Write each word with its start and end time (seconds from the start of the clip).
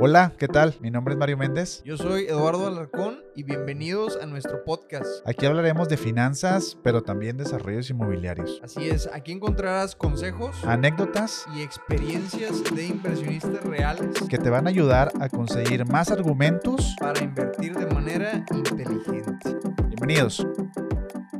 Hola, 0.00 0.32
¿qué 0.38 0.46
tal? 0.46 0.76
Mi 0.80 0.92
nombre 0.92 1.14
es 1.14 1.18
Mario 1.18 1.36
Méndez. 1.36 1.82
Yo 1.84 1.96
soy 1.96 2.26
Eduardo 2.26 2.68
Alarcón 2.68 3.18
y 3.34 3.42
bienvenidos 3.42 4.16
a 4.22 4.26
nuestro 4.26 4.62
podcast. 4.62 5.26
Aquí 5.26 5.44
hablaremos 5.44 5.88
de 5.88 5.96
finanzas, 5.96 6.78
pero 6.84 7.02
también 7.02 7.36
desarrollos 7.36 7.90
inmobiliarios. 7.90 8.60
Así 8.62 8.88
es, 8.88 9.10
aquí 9.12 9.32
encontrarás 9.32 9.96
consejos, 9.96 10.64
anécdotas 10.64 11.46
y 11.56 11.62
experiencias 11.62 12.62
de 12.72 12.86
inversionistas 12.86 13.64
reales 13.64 14.22
que 14.30 14.38
te 14.38 14.50
van 14.50 14.68
a 14.68 14.70
ayudar 14.70 15.10
a 15.18 15.28
conseguir 15.28 15.84
más 15.84 16.12
argumentos 16.12 16.94
para 17.00 17.24
invertir 17.24 17.74
de 17.74 17.92
manera 17.92 18.44
inteligente. 18.52 19.56
Bienvenidos. 19.88 20.46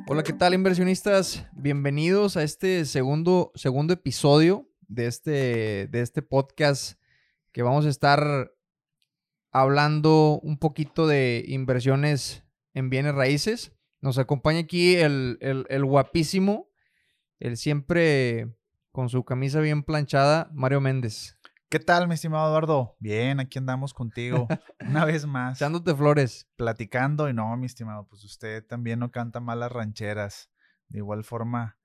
Hola, 0.09 0.25
¿qué 0.25 0.33
tal 0.33 0.55
inversionistas? 0.55 1.47
Bienvenidos 1.53 2.37
a 2.37 2.43
este 2.43 2.85
segundo, 2.87 3.53
segundo 3.55 3.93
episodio 3.93 4.69
de 4.89 5.07
este, 5.07 5.87
de 5.87 6.01
este 6.01 6.23
podcast 6.23 6.98
que 7.59 7.65
vamos 7.65 7.87
a 7.87 7.89
estar 7.89 8.55
hablando 9.51 10.39
un 10.45 10.59
poquito 10.59 11.09
de 11.09 11.45
inversiones 11.49 12.45
en 12.73 12.89
bienes 12.89 13.17
raíces. 13.17 13.77
Nos 14.01 14.19
acompaña 14.19 14.61
aquí 14.61 14.95
el, 14.95 15.67
guapísimo, 15.83 16.69
el 17.41 17.57
siempre 17.57 18.57
con 18.93 19.09
su 19.09 19.25
camisa 19.25 19.59
bien 19.59 19.83
planchada, 19.83 20.49
Mario 20.53 20.81
Méndez. 20.81 21.37
¿Qué 21.69 21.81
tal, 21.81 22.07
mi 22.07 22.15
estimado 22.15 22.47
Eduardo? 22.47 22.97
Bien, 23.01 23.41
aquí 23.41 23.59
andamos 23.59 23.93
contigo 23.93 24.47
una 24.89 25.05
vez 25.05 25.27
más. 25.27 25.59
Echándote 25.59 25.97
flores. 25.97 26.49
Platicando 26.55 27.29
y 27.29 27.35
no, 27.35 27.57
mi 27.57 27.67
estimado, 27.67 28.07
pues 28.07 28.23
usted 28.23 28.65
también 28.65 29.01
no 29.01 29.11
canta 29.11 29.41
malas 29.41 29.73
rancheras. 29.73 30.49
De 30.87 30.99
igual 30.99 31.25
forma, 31.25 31.78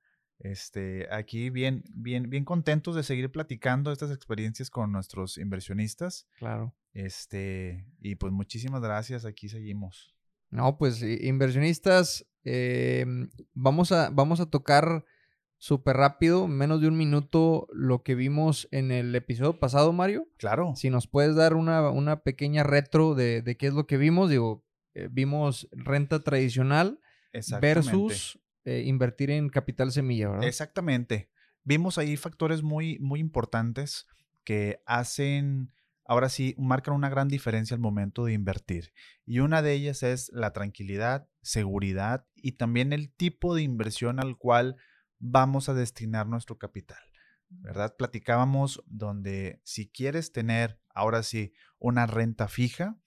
este, 0.43 1.07
aquí 1.09 1.49
bien, 1.49 1.85
bien, 1.93 2.29
bien 2.29 2.43
contentos 2.43 2.95
de 2.95 3.03
seguir 3.03 3.31
platicando 3.31 3.93
estas 3.93 4.11
experiencias 4.11 4.69
con 4.69 4.91
nuestros 4.91 5.37
inversionistas. 5.37 6.27
Claro. 6.37 6.75
Este, 6.93 7.87
y 8.01 8.15
pues 8.15 8.33
muchísimas 8.33 8.81
gracias, 8.81 9.23
aquí 9.23 9.47
seguimos. 9.47 10.13
No, 10.49 10.77
pues 10.77 11.01
inversionistas, 11.01 12.27
em, 12.43 13.29
vamos, 13.53 13.93
a, 13.93 14.09
vamos 14.09 14.41
a 14.41 14.45
tocar 14.45 15.05
súper 15.57 15.95
rápido, 15.95 16.49
menos 16.49 16.81
de 16.81 16.89
un 16.89 16.97
minuto, 16.97 17.67
lo 17.71 18.03
que 18.03 18.13
vimos 18.13 18.67
en 18.71 18.91
el 18.91 19.15
episodio 19.15 19.59
pasado, 19.59 19.93
Mario. 19.93 20.27
Claro. 20.37 20.73
Si 20.75 20.89
nos 20.89 21.07
puedes 21.07 21.35
dar 21.35 21.55
una, 21.55 22.21
pequeña 22.21 22.63
retro 22.63 23.15
de, 23.15 23.41
de, 23.41 23.55
qué 23.55 23.67
es 23.67 23.73
lo 23.73 23.87
que 23.87 23.95
vimos, 23.95 24.29
digo, 24.29 24.65
eh, 24.93 25.07
vimos 25.09 25.69
renta 25.71 26.21
tradicional 26.21 26.99
versus 27.61 28.42
eh, 28.65 28.83
invertir 28.85 29.31
en 29.31 29.49
capital 29.49 29.91
semilla, 29.91 30.29
¿verdad? 30.29 30.47
Exactamente. 30.47 31.29
Vimos 31.63 31.97
ahí 31.97 32.17
factores 32.17 32.63
muy, 32.63 32.97
muy 32.99 33.19
importantes 33.19 34.07
que 34.43 34.81
hacen, 34.85 35.71
ahora 36.05 36.29
sí, 36.29 36.55
marcan 36.57 36.93
una 36.93 37.09
gran 37.09 37.27
diferencia 37.27 37.75
al 37.75 37.81
momento 37.81 38.25
de 38.25 38.33
invertir. 38.33 38.93
Y 39.25 39.39
una 39.39 39.61
de 39.61 39.73
ellas 39.73 40.03
es 40.03 40.29
la 40.33 40.53
tranquilidad, 40.53 41.27
seguridad 41.41 42.25
y 42.35 42.53
también 42.53 42.93
el 42.93 43.11
tipo 43.11 43.55
de 43.55 43.63
inversión 43.63 44.19
al 44.19 44.37
cual 44.37 44.77
vamos 45.19 45.69
a 45.69 45.73
destinar 45.73 46.27
nuestro 46.27 46.57
capital. 46.57 46.99
¿Verdad? 47.49 47.95
Platicábamos 47.97 48.81
donde 48.87 49.61
si 49.63 49.87
quieres 49.87 50.31
tener, 50.31 50.79
ahora 50.89 51.21
sí, 51.21 51.53
una 51.77 52.07
renta 52.07 52.47
fija, 52.47 52.97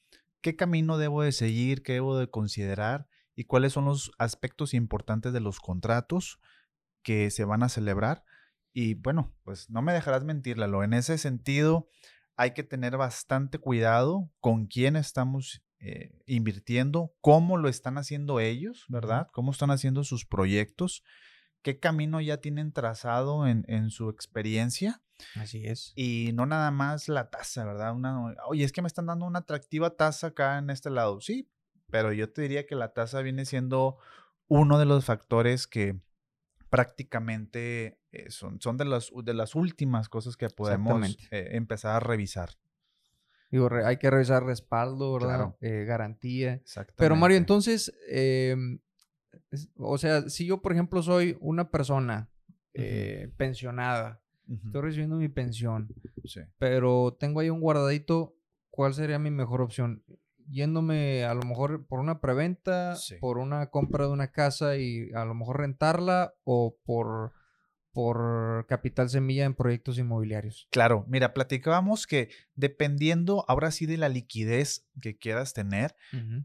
¿qué 0.40 0.54
camino 0.54 0.98
debo 0.98 1.22
de 1.22 1.32
seguir? 1.32 1.82
¿Qué 1.82 1.94
debo 1.94 2.16
de 2.16 2.30
considerar? 2.30 3.08
Y 3.36 3.44
cuáles 3.44 3.74
son 3.74 3.84
los 3.84 4.10
aspectos 4.18 4.74
importantes 4.74 5.32
de 5.32 5.40
los 5.40 5.60
contratos 5.60 6.40
que 7.02 7.30
se 7.30 7.44
van 7.44 7.62
a 7.62 7.68
celebrar. 7.68 8.24
Y 8.72 8.94
bueno, 8.94 9.32
pues 9.44 9.70
no 9.70 9.82
me 9.82 9.92
dejarás 9.92 10.24
mentir, 10.24 10.58
Lalo. 10.58 10.82
En 10.82 10.94
ese 10.94 11.18
sentido, 11.18 11.88
hay 12.36 12.52
que 12.52 12.64
tener 12.64 12.96
bastante 12.96 13.58
cuidado 13.58 14.30
con 14.40 14.66
quién 14.66 14.96
estamos 14.96 15.62
eh, 15.78 16.18
invirtiendo, 16.26 17.14
cómo 17.20 17.58
lo 17.58 17.68
están 17.68 17.98
haciendo 17.98 18.40
ellos, 18.40 18.86
¿verdad? 18.88 19.28
Cómo 19.32 19.52
están 19.52 19.70
haciendo 19.70 20.02
sus 20.04 20.24
proyectos, 20.24 21.04
qué 21.62 21.78
camino 21.78 22.20
ya 22.20 22.38
tienen 22.38 22.72
trazado 22.72 23.46
en, 23.46 23.64
en 23.68 23.90
su 23.90 24.08
experiencia. 24.08 25.02
Así 25.34 25.66
es. 25.66 25.92
Y 25.94 26.30
no 26.34 26.46
nada 26.46 26.70
más 26.70 27.08
la 27.08 27.30
tasa, 27.30 27.64
¿verdad? 27.64 27.94
Una, 27.94 28.34
oye, 28.48 28.64
es 28.64 28.72
que 28.72 28.82
me 28.82 28.88
están 28.88 29.06
dando 29.06 29.26
una 29.26 29.40
atractiva 29.40 29.96
tasa 29.96 30.28
acá 30.28 30.58
en 30.58 30.70
este 30.70 30.90
lado. 30.90 31.20
Sí, 31.20 31.50
pero 31.90 32.12
yo 32.12 32.30
te 32.30 32.42
diría 32.42 32.66
que 32.66 32.74
la 32.74 32.92
tasa 32.92 33.22
viene 33.22 33.44
siendo 33.44 33.98
uno 34.48 34.78
de 34.78 34.84
los 34.84 35.04
factores 35.04 35.66
que 35.66 36.00
prácticamente 36.70 37.98
eh, 38.12 38.30
son, 38.30 38.60
son 38.60 38.76
de, 38.76 38.84
las, 38.84 39.10
de 39.24 39.34
las 39.34 39.54
últimas 39.54 40.08
cosas 40.08 40.36
que 40.36 40.48
podemos 40.48 41.16
eh, 41.30 41.48
empezar 41.52 41.96
a 41.96 42.00
revisar. 42.00 42.50
Digo, 43.50 43.70
hay 43.84 43.96
que 43.96 44.10
revisar 44.10 44.44
respaldo, 44.44 45.14
¿verdad? 45.14 45.54
Eh, 45.60 45.84
garantía. 45.84 46.60
Pero 46.96 47.14
Mario, 47.14 47.36
entonces, 47.36 47.94
em, 48.08 48.80
o 49.76 49.96
sea, 49.98 50.28
si 50.28 50.46
yo, 50.46 50.60
por 50.60 50.72
ejemplo, 50.72 51.02
soy 51.02 51.36
una 51.40 51.70
persona 51.70 52.28
pensionada, 53.36 54.20
estoy 54.46 54.82
recibiendo 54.82 55.16
mi 55.16 55.28
pensión, 55.28 55.88
pero 56.58 57.16
tengo 57.18 57.40
ahí 57.40 57.48
un 57.48 57.60
guardadito, 57.60 58.36
¿cuál 58.70 58.92
sería 58.92 59.18
mi 59.18 59.30
mejor 59.30 59.62
opción? 59.62 60.02
Yéndome 60.48 61.24
a 61.24 61.34
lo 61.34 61.42
mejor 61.42 61.86
por 61.86 62.00
una 62.00 62.20
preventa, 62.20 62.96
por 63.20 63.38
una 63.38 63.70
compra 63.70 64.06
de 64.06 64.12
una 64.12 64.32
casa 64.32 64.76
y 64.76 65.10
a 65.14 65.24
lo 65.24 65.34
mejor 65.34 65.60
rentarla 65.60 66.34
o 66.44 66.76
por, 66.84 67.32
por 67.92 68.66
capital 68.66 69.08
semilla 69.08 69.44
en 69.44 69.54
proyectos 69.54 69.98
inmobiliarios. 69.98 70.68
Claro, 70.70 71.04
mira, 71.08 71.34
platicábamos 71.34 72.06
que 72.06 72.30
dependiendo 72.54 73.44
ahora 73.48 73.70
sí 73.70 73.86
de 73.86 73.96
la 73.96 74.08
liquidez 74.08 74.86
que 75.00 75.16
quieras 75.16 75.52
tener, 75.52 75.94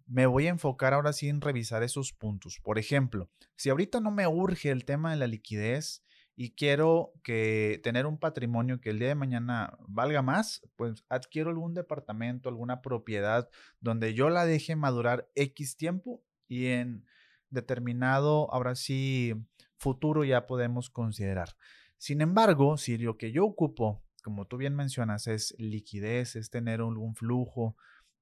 me 0.05 0.25
voy 0.25 0.47
a 0.47 0.51
enfocar 0.51 0.93
ahora 0.93 1.13
sí 1.13 1.29
en 1.29 1.41
revisar 1.41 1.83
esos 1.83 2.13
puntos. 2.13 2.59
Por 2.63 2.79
ejemplo, 2.79 3.29
si 3.55 3.69
ahorita 3.69 3.99
no 3.99 4.11
me 4.11 4.27
urge 4.27 4.69
el 4.69 4.85
tema 4.85 5.11
de 5.11 5.17
la 5.17 5.27
liquidez, 5.27 6.03
y 6.35 6.51
quiero 6.51 7.13
que 7.23 7.79
tener 7.83 8.05
un 8.05 8.17
patrimonio 8.17 8.79
que 8.79 8.89
el 8.89 8.99
día 8.99 9.09
de 9.09 9.15
mañana 9.15 9.77
valga 9.87 10.21
más, 10.21 10.61
pues 10.75 11.03
adquiero 11.09 11.49
algún 11.49 11.73
departamento, 11.73 12.49
alguna 12.49 12.81
propiedad 12.81 13.49
donde 13.79 14.13
yo 14.13 14.29
la 14.29 14.45
deje 14.45 14.75
madurar 14.75 15.29
X 15.35 15.77
tiempo 15.77 16.23
y 16.47 16.67
en 16.67 17.05
determinado, 17.49 18.51
ahora 18.53 18.75
sí, 18.75 19.33
futuro 19.77 20.23
ya 20.23 20.47
podemos 20.47 20.89
considerar. 20.89 21.55
Sin 21.97 22.21
embargo, 22.21 22.77
si 22.77 22.97
lo 22.97 23.17
que 23.17 23.31
yo 23.31 23.45
ocupo, 23.45 24.01
como 24.23 24.45
tú 24.47 24.57
bien 24.57 24.75
mencionas, 24.75 25.27
es 25.27 25.53
liquidez, 25.59 26.35
es 26.35 26.49
tener 26.49 26.79
algún 26.79 27.15
flujo, 27.15 27.75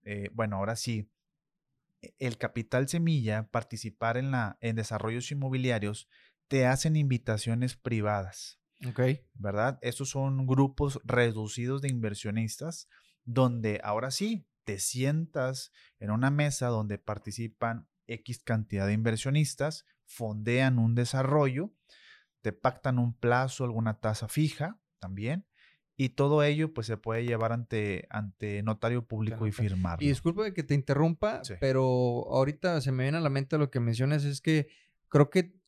eh, 0.04 0.30
bueno, 0.34 0.58
ahora 0.58 0.76
sí, 0.76 1.10
e, 2.02 2.14
el 2.20 2.38
capital 2.38 2.88
semilla, 2.90 3.48
participar 3.52 4.18
en, 4.18 4.32
la, 4.32 4.58
en 4.62 4.76
desarrollos 4.76 5.32
inmobiliarios, 5.32 6.10
te 6.50 6.66
hacen 6.66 6.98
invitaciones 6.98 7.78
privadas. 7.78 8.60
Ok. 8.86 9.00
¿Verdad? 9.36 9.80
Esos 9.82 10.10
son 10.10 10.46
grupos 10.46 11.00
reducidos 11.06 11.82
de 11.82 11.90
inversionistas 11.90 12.90
donde 13.24 13.80
ahora 13.84 14.12
sí 14.12 14.48
te 14.64 14.80
sientas 14.80 15.72
en 16.00 16.12
una 16.12 16.32
mesa 16.32 16.68
donde 16.68 16.98
participan 16.98 17.88
X 18.08 18.40
cantidad 18.44 18.88
de 18.88 18.94
inversionistas, 18.94 19.86
fondean 20.06 20.80
un 20.80 20.96
desarrollo, 20.96 21.72
te 22.42 22.52
pactan 22.54 22.98
un 22.98 23.14
plazo, 23.14 23.64
alguna 23.64 24.00
tasa 24.00 24.28
fija 24.28 24.80
también, 25.00 25.46
y 25.96 26.10
todo 26.10 26.44
ello 26.44 26.74
pues 26.74 26.88
se 26.88 26.98
puede 26.98 27.26
llevar 27.26 27.52
ante, 27.52 28.08
ante 28.10 28.64
notario 28.64 29.06
público 29.06 29.46
y 29.46 29.52
firmar. 29.52 30.02
Y 30.02 30.08
disculpe 30.08 30.54
que 30.54 30.64
te 30.64 30.74
interrumpa, 30.74 31.42
pero 31.60 31.84
ahorita 32.30 32.82
se 32.82 32.92
me 32.92 33.04
viene 33.04 33.18
a 33.18 33.22
la 33.22 33.30
mente 33.30 33.58
lo 33.58 33.70
que 33.70 33.80
mencionas, 33.80 34.24
es 34.24 34.42
que 34.42 34.68
creo 35.10 35.30
que 35.30 35.59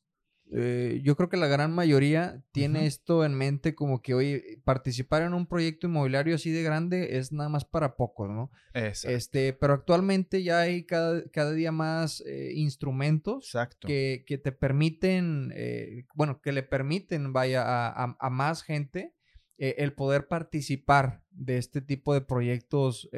eh, 0.54 1.00
yo 1.02 1.16
creo 1.16 1.30
que 1.30 1.38
la 1.38 1.46
gran 1.46 1.72
mayoría 1.72 2.42
tiene 2.52 2.86
esto 2.86 3.24
en 3.24 3.34
mente 3.34 3.74
como 3.74 4.02
que, 4.02 4.12
oye, 4.12 4.60
participar 4.64 5.22
en 5.22 5.32
un 5.32 5.46
proyecto 5.46 5.86
inmobiliario 5.86 6.34
así 6.34 6.50
de 6.50 6.62
grande 6.62 7.16
es 7.16 7.32
nada 7.32 7.48
más 7.48 7.64
para 7.64 7.96
pocos, 7.96 8.28
¿no? 8.28 8.50
Este, 8.74 9.54
pero 9.54 9.72
actualmente 9.72 10.42
ya 10.42 10.60
hay 10.60 10.84
cada, 10.84 11.22
cada 11.30 11.52
día 11.52 11.72
más 11.72 12.22
eh, 12.26 12.52
instrumentos 12.54 13.56
que, 13.80 14.24
que, 14.26 14.36
te 14.36 14.52
permiten, 14.52 15.52
eh, 15.54 16.04
bueno, 16.14 16.42
que 16.42 16.52
le 16.52 16.62
permiten, 16.62 17.32
vaya, 17.32 17.62
a, 17.64 18.16
a, 18.18 18.30
más 18.30 18.62
gente 18.62 19.14
el 19.58 19.92
poder 19.92 20.26
participar 20.26 21.22
de 21.30 21.56
este 21.56 21.80
tipo 21.80 22.14
de 22.14 22.20
proyectos 22.20 23.08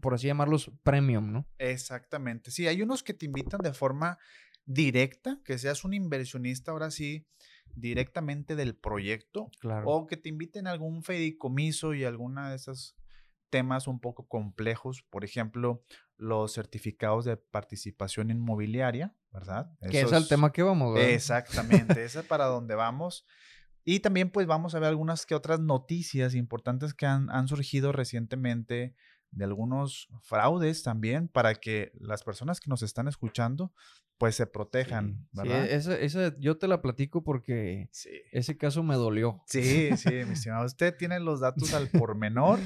por 0.00 0.14
así 0.14 0.26
llamarlos, 0.26 0.70
premium, 0.82 1.32
¿no? 1.32 1.46
Exactamente. 1.58 2.50
Sí, 2.50 2.66
hay 2.66 2.82
unos 2.82 3.02
que 3.02 3.14
te 3.14 3.26
invitan 3.26 3.60
de 3.60 3.72
forma 3.72 4.18
directa, 4.64 5.40
que 5.44 5.58
seas 5.58 5.84
un 5.84 5.94
inversionista 5.94 6.70
ahora 6.72 6.90
sí 6.90 7.26
directamente 7.74 8.54
del 8.56 8.76
proyecto 8.76 9.50
o 9.84 10.06
que 10.06 10.16
te 10.16 10.28
inviten 10.28 10.66
a 10.66 10.72
algún 10.72 11.02
fideicomiso 11.02 11.94
y 11.94 12.04
alguna 12.04 12.50
de 12.50 12.56
esos 12.56 12.96
temas 13.50 13.86
un 13.86 14.00
poco 14.00 14.26
complejos, 14.26 15.02
por 15.10 15.24
ejemplo, 15.24 15.84
los 16.16 16.54
certificados 16.54 17.24
de 17.24 17.36
participación 17.36 18.30
inmobiliaria, 18.30 19.14
¿verdad? 19.30 19.70
Que 19.90 20.00
es 20.00 20.12
el 20.12 20.28
tema 20.28 20.52
que 20.52 20.62
vamos, 20.62 20.94
¿verdad? 20.94 21.10
Exactamente, 21.10 21.92
ese 22.04 22.20
es 22.20 22.26
para 22.26 22.46
donde 22.46 22.74
vamos. 22.74 23.26
Y 23.84 24.00
también 24.00 24.30
pues 24.30 24.46
vamos 24.46 24.74
a 24.74 24.78
ver 24.78 24.88
algunas 24.88 25.26
que 25.26 25.34
otras 25.34 25.60
noticias 25.60 26.34
importantes 26.34 26.94
que 26.94 27.04
han, 27.04 27.28
han 27.30 27.48
surgido 27.48 27.92
recientemente 27.92 28.94
de 29.32 29.44
algunos 29.44 30.08
fraudes 30.20 30.82
también 30.82 31.28
para 31.28 31.54
que 31.54 31.90
las 31.98 32.22
personas 32.22 32.60
que 32.60 32.70
nos 32.70 32.82
están 32.82 33.08
escuchando 33.08 33.72
pues 34.22 34.36
se 34.36 34.46
protejan, 34.46 35.26
¿verdad? 35.32 35.66
Sí, 35.66 35.90
esa, 35.98 36.38
yo 36.38 36.56
te 36.56 36.68
la 36.68 36.80
platico 36.80 37.24
porque 37.24 37.90
ese 38.30 38.56
caso 38.56 38.84
me 38.84 38.94
dolió. 38.94 39.42
Sí, 39.48 39.90
sí, 39.96 40.10
mi 40.10 40.32
estimado. 40.34 40.64
Usted 40.64 40.96
tiene 40.96 41.18
los 41.18 41.40
datos 41.40 41.74
al 41.74 41.88
por 41.88 42.16
menor 42.16 42.60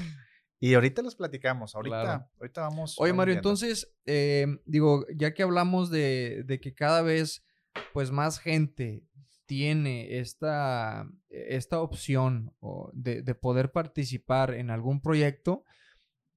y 0.59 0.75
ahorita 0.75 1.01
los 1.01 1.15
platicamos. 1.15 1.73
Ahorita, 1.73 2.29
ahorita 2.39 2.61
vamos. 2.61 2.95
Oye, 2.99 3.11
Mario, 3.11 3.33
entonces, 3.33 3.91
eh, 4.05 4.45
digo, 4.67 5.07
ya 5.15 5.33
que 5.33 5.41
hablamos 5.41 5.89
de, 5.89 6.43
de, 6.45 6.59
que 6.59 6.75
cada 6.75 7.01
vez 7.01 7.43
pues 7.91 8.11
más 8.11 8.37
gente 8.37 9.03
tiene 9.47 10.19
esta, 10.19 11.09
esta 11.31 11.81
opción 11.81 12.53
de, 12.93 13.23
de 13.23 13.33
poder 13.33 13.71
participar 13.71 14.53
en 14.53 14.69
algún 14.69 15.01
proyecto, 15.01 15.63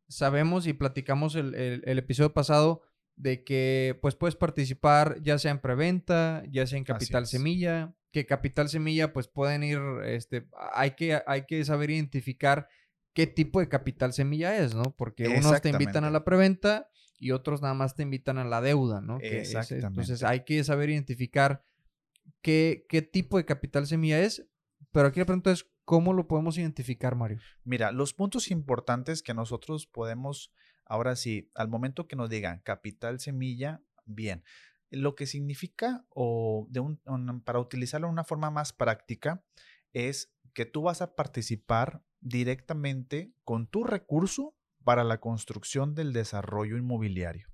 sabemos 0.08 0.66
y 0.66 0.72
platicamos 0.72 1.34
el, 1.34 1.54
el, 1.54 1.98
episodio 1.98 2.32
pasado 2.32 2.80
de 3.20 3.44
que 3.44 3.98
pues 4.00 4.14
puedes 4.14 4.34
participar 4.34 5.20
ya 5.22 5.38
sea 5.38 5.50
en 5.50 5.60
preventa, 5.60 6.42
ya 6.48 6.66
sea 6.66 6.78
en 6.78 6.84
capital 6.84 7.26
semilla, 7.26 7.94
que 8.12 8.24
capital 8.24 8.68
semilla 8.70 9.12
pues 9.12 9.28
pueden 9.28 9.62
ir, 9.62 9.78
este, 10.04 10.46
hay 10.72 10.92
que, 10.92 11.20
hay 11.26 11.44
que 11.44 11.62
saber 11.64 11.90
identificar 11.90 12.68
qué 13.12 13.26
tipo 13.26 13.60
de 13.60 13.68
capital 13.68 14.14
semilla 14.14 14.56
es, 14.56 14.74
¿no? 14.74 14.94
Porque 14.96 15.28
unos 15.28 15.60
te 15.60 15.68
invitan 15.68 16.04
a 16.04 16.10
la 16.10 16.24
preventa 16.24 16.88
y 17.18 17.32
otros 17.32 17.60
nada 17.60 17.74
más 17.74 17.94
te 17.94 18.02
invitan 18.02 18.38
a 18.38 18.44
la 18.44 18.62
deuda, 18.62 19.02
¿no? 19.02 19.18
Exactamente. 19.20 19.86
entonces 19.86 20.22
hay 20.22 20.44
que 20.44 20.64
saber 20.64 20.88
identificar 20.88 21.62
qué, 22.40 22.86
qué 22.88 23.02
tipo 23.02 23.36
de 23.36 23.44
capital 23.44 23.86
semilla 23.86 24.20
es, 24.20 24.46
pero 24.92 25.08
aquí 25.08 25.20
la 25.20 25.26
pregunta 25.26 25.52
es, 25.52 25.66
¿cómo 25.84 26.14
lo 26.14 26.26
podemos 26.26 26.56
identificar, 26.56 27.16
Mario? 27.16 27.38
Mira, 27.64 27.92
los 27.92 28.14
puntos 28.14 28.50
importantes 28.50 29.22
que 29.22 29.34
nosotros 29.34 29.86
podemos 29.86 30.52
Ahora 30.90 31.14
sí, 31.14 31.52
al 31.54 31.68
momento 31.68 32.08
que 32.08 32.16
nos 32.16 32.28
digan 32.28 32.58
capital 32.64 33.20
semilla, 33.20 33.80
bien. 34.06 34.42
Lo 34.90 35.14
que 35.14 35.26
significa, 35.26 36.04
o 36.08 36.66
de 36.68 36.80
un, 36.80 37.00
para 37.44 37.60
utilizarlo 37.60 38.08
de 38.08 38.12
una 38.12 38.24
forma 38.24 38.50
más 38.50 38.72
práctica, 38.72 39.44
es 39.92 40.34
que 40.52 40.66
tú 40.66 40.82
vas 40.82 41.00
a 41.00 41.14
participar 41.14 42.02
directamente 42.20 43.32
con 43.44 43.68
tu 43.68 43.84
recurso 43.84 44.56
para 44.82 45.04
la 45.04 45.20
construcción 45.20 45.94
del 45.94 46.12
desarrollo 46.12 46.76
inmobiliario. 46.76 47.46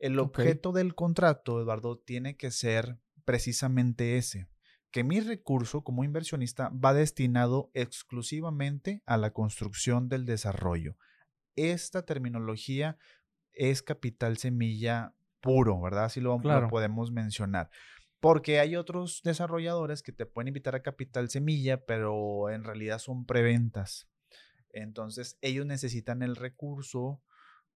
El 0.00 0.18
objeto 0.18 0.72
del 0.72 0.96
contrato, 0.96 1.60
Eduardo, 1.62 2.00
tiene 2.00 2.36
que 2.36 2.50
ser 2.50 2.98
precisamente 3.24 4.16
ese, 4.16 4.48
que 4.90 5.04
mi 5.04 5.20
recurso 5.20 5.84
como 5.84 6.02
inversionista 6.02 6.70
va 6.70 6.94
destinado 6.94 7.70
exclusivamente 7.74 9.04
a 9.06 9.18
la 9.18 9.32
construcción 9.32 10.08
del 10.08 10.26
desarrollo 10.26 10.96
esta 11.56 12.04
terminología 12.04 12.98
es 13.52 13.82
capital 13.82 14.36
semilla 14.36 15.14
puro, 15.40 15.80
¿verdad? 15.80 16.04
Así 16.04 16.20
lo, 16.20 16.40
podemos 16.68 17.10
mencionar. 17.10 17.70
Porque 18.20 18.60
hay 18.60 18.76
otros 18.76 19.22
desarrolladores 19.22 20.02
que 20.02 20.12
te 20.12 20.26
pueden 20.26 20.48
invitar 20.48 20.74
a 20.74 20.82
capital 20.82 21.28
semilla, 21.30 21.84
pero 21.84 22.50
en 22.50 22.64
realidad 22.64 22.98
son 22.98 23.26
preventas. 23.26 24.08
Entonces, 24.70 25.38
ellos 25.40 25.66
necesitan 25.66 26.22
el 26.22 26.36
recurso 26.36 27.22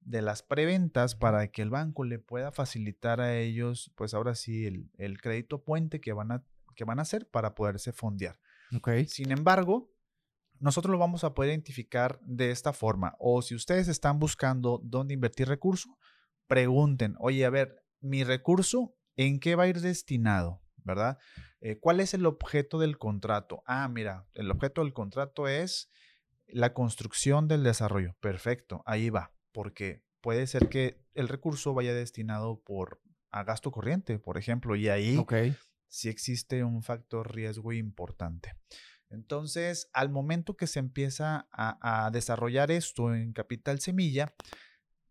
de 0.01 0.23
las 0.23 0.43
preventas 0.43 1.15
para 1.15 1.49
que 1.49 1.63
el 1.63 1.71
banco 1.71 2.05
le 2.05 2.19
pueda 2.19 2.53
facilitar 2.53 3.21
a 3.21 3.37
ellos, 3.37 3.93
pues 3.97 4.15
ahora 4.15 4.35
sí, 4.35 4.67
el, 4.97 5.21
crédito 5.21 5.63
puente 5.63 6.01
que 6.01 6.13
van, 6.13 6.33
a, 6.33 6.45
que 6.75 6.85
van 6.85 6.99
a 6.99 7.03
hacer 7.03 7.29
para 7.29 7.55
poderse 7.55 7.93
fondear. 7.93 8.39
Okay. 8.75 9.07
Sin 9.07 9.31
embargo, 9.31 9.91
nosotros 10.61 10.93
lo 10.93 10.99
vamos 10.99 11.25
a 11.25 11.35
poder 11.35 11.51
identificar 11.51 12.21
de 12.23 12.51
esta 12.51 12.73
forma. 12.73 13.17
O 13.19 13.43
si 13.43 13.55
ustedes 13.55 13.89
están 13.89 14.19
buscando 14.19 14.81
dónde 14.85 15.15
invertir 15.15 15.49
recurso, 15.49 15.99
pregunten, 16.47 17.17
oye, 17.19 17.45
a 17.45 17.51
ver, 17.51 17.83
mi 18.01 18.25
recurso, 18.25 18.95
¿en 19.17 19.41
qué 19.41 19.57
va 19.57 19.65
a 19.65 19.69
ir 19.69 19.81
destinado? 19.81 20.63
¿Verdad? 20.83 21.19
Eh, 21.61 21.79
¿Cuál 21.79 22.01
es 22.01 22.15
el 22.15 22.25
objeto 22.25 22.79
del 22.79 22.97
contrato? 22.97 23.63
Ah, 23.67 23.89
mira, 23.89 24.27
el 24.33 24.51
objeto 24.51 24.83
del 24.83 24.95
contrato 24.95 25.47
es 25.47 25.91
la 26.47 26.73
construcción 26.73 27.49
del 27.49 27.63
desarrollo. 27.63 28.17
Perfecto, 28.21 28.83
ahí 28.87 29.11
va, 29.11 29.33
porque 29.53 30.03
puede 30.21 30.47
ser 30.47 30.69
que 30.69 31.05
el 31.15 31.29
recurso 31.29 31.75
vaya 31.75 31.95
destinado 31.95 32.63
por 32.63 33.01
a 33.31 33.45
gasto 33.45 33.71
corriente, 33.71 34.19
por 34.19 34.39
ejemplo, 34.39 34.75
y 34.75 34.89
ahí 34.89 35.25
sí 35.89 36.09
existe 36.09 36.65
un 36.65 36.83
factor 36.83 37.35
riesgo 37.35 37.73
importante. 37.73 38.55
Entonces, 39.11 39.91
al 39.93 40.09
momento 40.09 40.57
que 40.57 40.69
se 40.69 40.79
empieza 40.79 41.49
a, 41.51 42.11
desarrollar 42.13 42.71
esto 42.71 43.13
en 43.13 43.33
Capital 43.33 43.81
Semilla, 43.81 44.35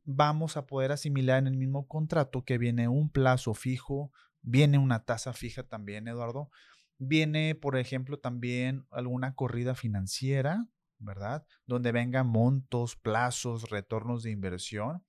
vamos 0.05 0.55
a 0.55 0.65
poder 0.65 0.93
asimilar 0.93 1.39
en 1.39 1.47
el 1.47 1.57
mismo 1.57 1.87
contrato 1.87 2.45
que 2.45 2.57
viene 2.57 2.87
un 2.87 3.09
plazo 3.09 3.53
fijo, 3.53 4.11
viene 4.41 4.77
una 4.77 5.03
tasa 5.03 5.33
fija 5.33 5.63
también, 5.63 6.07
Eduardo. 6.07 6.49
Viene, 6.97 7.55
por 7.55 7.77
ejemplo, 7.77 8.19
también 8.19 8.87
alguna 8.89 9.35
corrida 9.35 9.75
financiera, 9.75 10.65
¿verdad? 10.97 11.45
Donde 11.65 11.91
vengan 11.91 12.27
montos, 12.27 12.95
plazos, 12.95 13.69
retornos 13.69 14.23
de 14.23 14.31
inversión. 14.31 15.03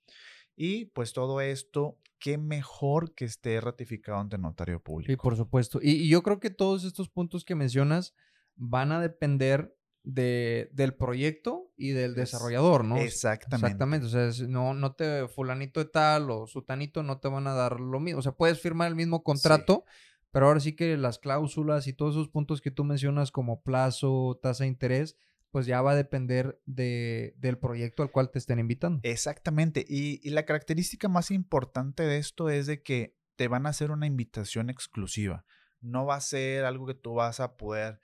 Y 0.56 0.86
pues 0.86 1.12
todo 1.12 1.40
esto, 1.40 1.96
qué 2.18 2.38
mejor 2.38 3.14
que 3.14 3.24
esté 3.24 3.60
ratificado 3.60 4.18
ante 4.18 4.36
notario 4.36 4.82
público. 4.82 5.12
Sí, 5.12 5.16
por 5.16 5.36
supuesto. 5.36 5.78
y 5.80 6.08
yo 6.08 6.22
creo 6.22 6.40
que 6.40 6.50
todos 6.50 6.84
estos 6.84 7.08
puntos 7.08 7.44
que 7.44 7.54
mencionas, 7.54 8.14
van 8.60 8.92
a 8.92 9.00
depender 9.00 9.74
de, 10.02 10.70
del 10.72 10.94
proyecto 10.94 11.72
y 11.76 11.90
del 11.90 12.14
desarrollador, 12.14 12.84
¿no? 12.84 12.98
Exactamente. 12.98 13.66
Exactamente. 13.66 14.06
O 14.06 14.08
sea, 14.10 14.46
no, 14.46 14.74
no 14.74 14.92
te, 14.92 15.28
fulanito 15.28 15.80
de 15.80 15.90
tal 15.90 16.30
o 16.30 16.46
sutanito 16.46 17.02
no 17.02 17.18
te 17.18 17.28
van 17.28 17.46
a 17.46 17.54
dar 17.54 17.80
lo 17.80 18.00
mismo. 18.00 18.20
O 18.20 18.22
sea, 18.22 18.32
puedes 18.32 18.60
firmar 18.60 18.88
el 18.88 18.96
mismo 18.96 19.22
contrato, 19.22 19.84
pero 20.30 20.46
ahora 20.46 20.60
sí 20.60 20.76
que 20.76 20.96
las 20.98 21.18
cláusulas 21.18 21.86
y 21.86 21.94
todos 21.94 22.14
esos 22.14 22.28
puntos 22.28 22.60
que 22.60 22.70
tú 22.70 22.84
mencionas 22.84 23.30
como 23.32 23.62
plazo, 23.62 24.38
tasa 24.42 24.64
de 24.64 24.68
interés, 24.68 25.16
pues 25.50 25.64
ya 25.66 25.80
va 25.80 25.92
a 25.92 25.96
depender 25.96 26.60
de, 26.66 27.34
del 27.38 27.58
proyecto 27.58 28.02
al 28.02 28.10
cual 28.10 28.30
te 28.30 28.38
estén 28.38 28.58
invitando. 28.58 29.00
Exactamente. 29.02 29.84
Y, 29.88 30.20
y 30.22 30.30
la 30.30 30.44
característica 30.44 31.08
más 31.08 31.30
importante 31.30 32.02
de 32.02 32.18
esto 32.18 32.50
es 32.50 32.66
de 32.66 32.82
que 32.82 33.16
te 33.36 33.48
van 33.48 33.64
a 33.64 33.70
hacer 33.70 33.90
una 33.90 34.06
invitación 34.06 34.68
exclusiva. 34.68 35.46
No 35.80 36.04
va 36.04 36.16
a 36.16 36.20
ser 36.20 36.66
algo 36.66 36.86
que 36.86 36.94
tú 36.94 37.14
vas 37.14 37.40
a 37.40 37.56
poder 37.56 38.00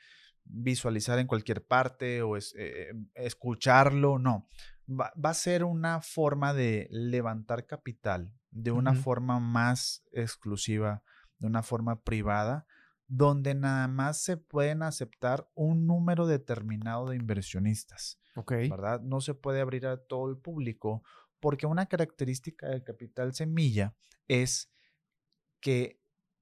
visualizar 0.48 1.18
en 1.18 1.26
cualquier 1.26 1.64
parte 1.64 2.22
o 2.22 2.36
es, 2.36 2.54
eh, 2.56 2.92
escucharlo, 3.14 4.18
no. 4.18 4.48
Va, 4.88 5.12
a 5.22 5.34
ser 5.34 5.64
una 5.64 6.00
forma 6.00 6.54
de 6.54 6.88
levantar 6.90 7.66
capital 7.66 8.32
de 8.50 8.70
una 8.70 8.94
forma 8.94 9.38
más 9.40 10.04
exclusiva, 10.12 11.02
de 11.38 11.46
una 11.46 11.62
forma 11.62 12.02
privada, 12.02 12.66
donde 13.06 13.54
nada 13.54 13.86
más 13.88 14.22
se 14.22 14.36
pueden 14.36 14.82
aceptar 14.82 15.48
un 15.54 15.86
número 15.86 16.26
determinado 16.26 17.06
de 17.06 17.16
inversionistas. 17.16 18.18
Ok. 18.34 18.52
¿Verdad? 18.70 19.00
No 19.02 19.20
se 19.20 19.34
puede 19.34 19.60
abrir 19.60 19.86
a 19.86 19.98
todo 19.98 20.30
el 20.30 20.38
público 20.38 21.02
porque 21.40 21.66
una 21.66 21.86
característica 21.86 22.68
del 22.68 22.82
capital 22.82 23.34
semilla 23.34 23.94
es 24.26 24.72
que 25.60 26.00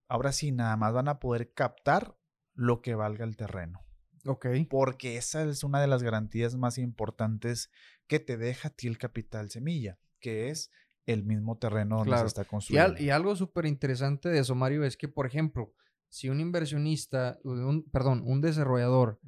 ahora 0.08 0.32
sí 0.32 0.52
nada 0.52 0.76
más 0.76 0.92
van 0.92 1.08
a 1.08 1.18
poder 1.18 1.52
captar 1.52 2.16
lo 2.54 2.80
que 2.80 2.94
valga 2.94 3.24
el 3.24 3.36
terreno. 3.36 3.83
Ok. 4.26 4.46
Porque 4.68 5.16
esa 5.16 5.44
es 5.44 5.64
una 5.64 5.80
de 5.80 5.86
las 5.86 6.02
garantías 6.02 6.56
más 6.56 6.78
importantes 6.78 7.70
que 8.06 8.20
te 8.20 8.36
deja 8.36 8.68
a 8.68 8.70
ti 8.70 8.86
el 8.86 8.98
capital 8.98 9.50
semilla, 9.50 9.98
que 10.20 10.50
es 10.50 10.70
el 11.06 11.24
mismo 11.24 11.58
terreno 11.58 11.98
donde 11.98 12.18
se 12.18 12.26
está 12.26 12.44
construyendo. 12.44 13.00
Y, 13.00 13.10
algo 13.10 13.36
súper 13.36 13.66
interesante 13.66 14.28
de 14.28 14.40
eso, 14.40 14.54
Mario, 14.54 14.84
es 14.84 14.96
que, 14.96 15.08
por 15.08 15.26
ejemplo, 15.26 15.72
si 16.08 16.28
un 16.28 16.40
inversionista, 16.40 17.38
un, 17.44 17.84
perdón, 17.90 18.22
un 18.24 18.40
desarrollador 18.40 19.20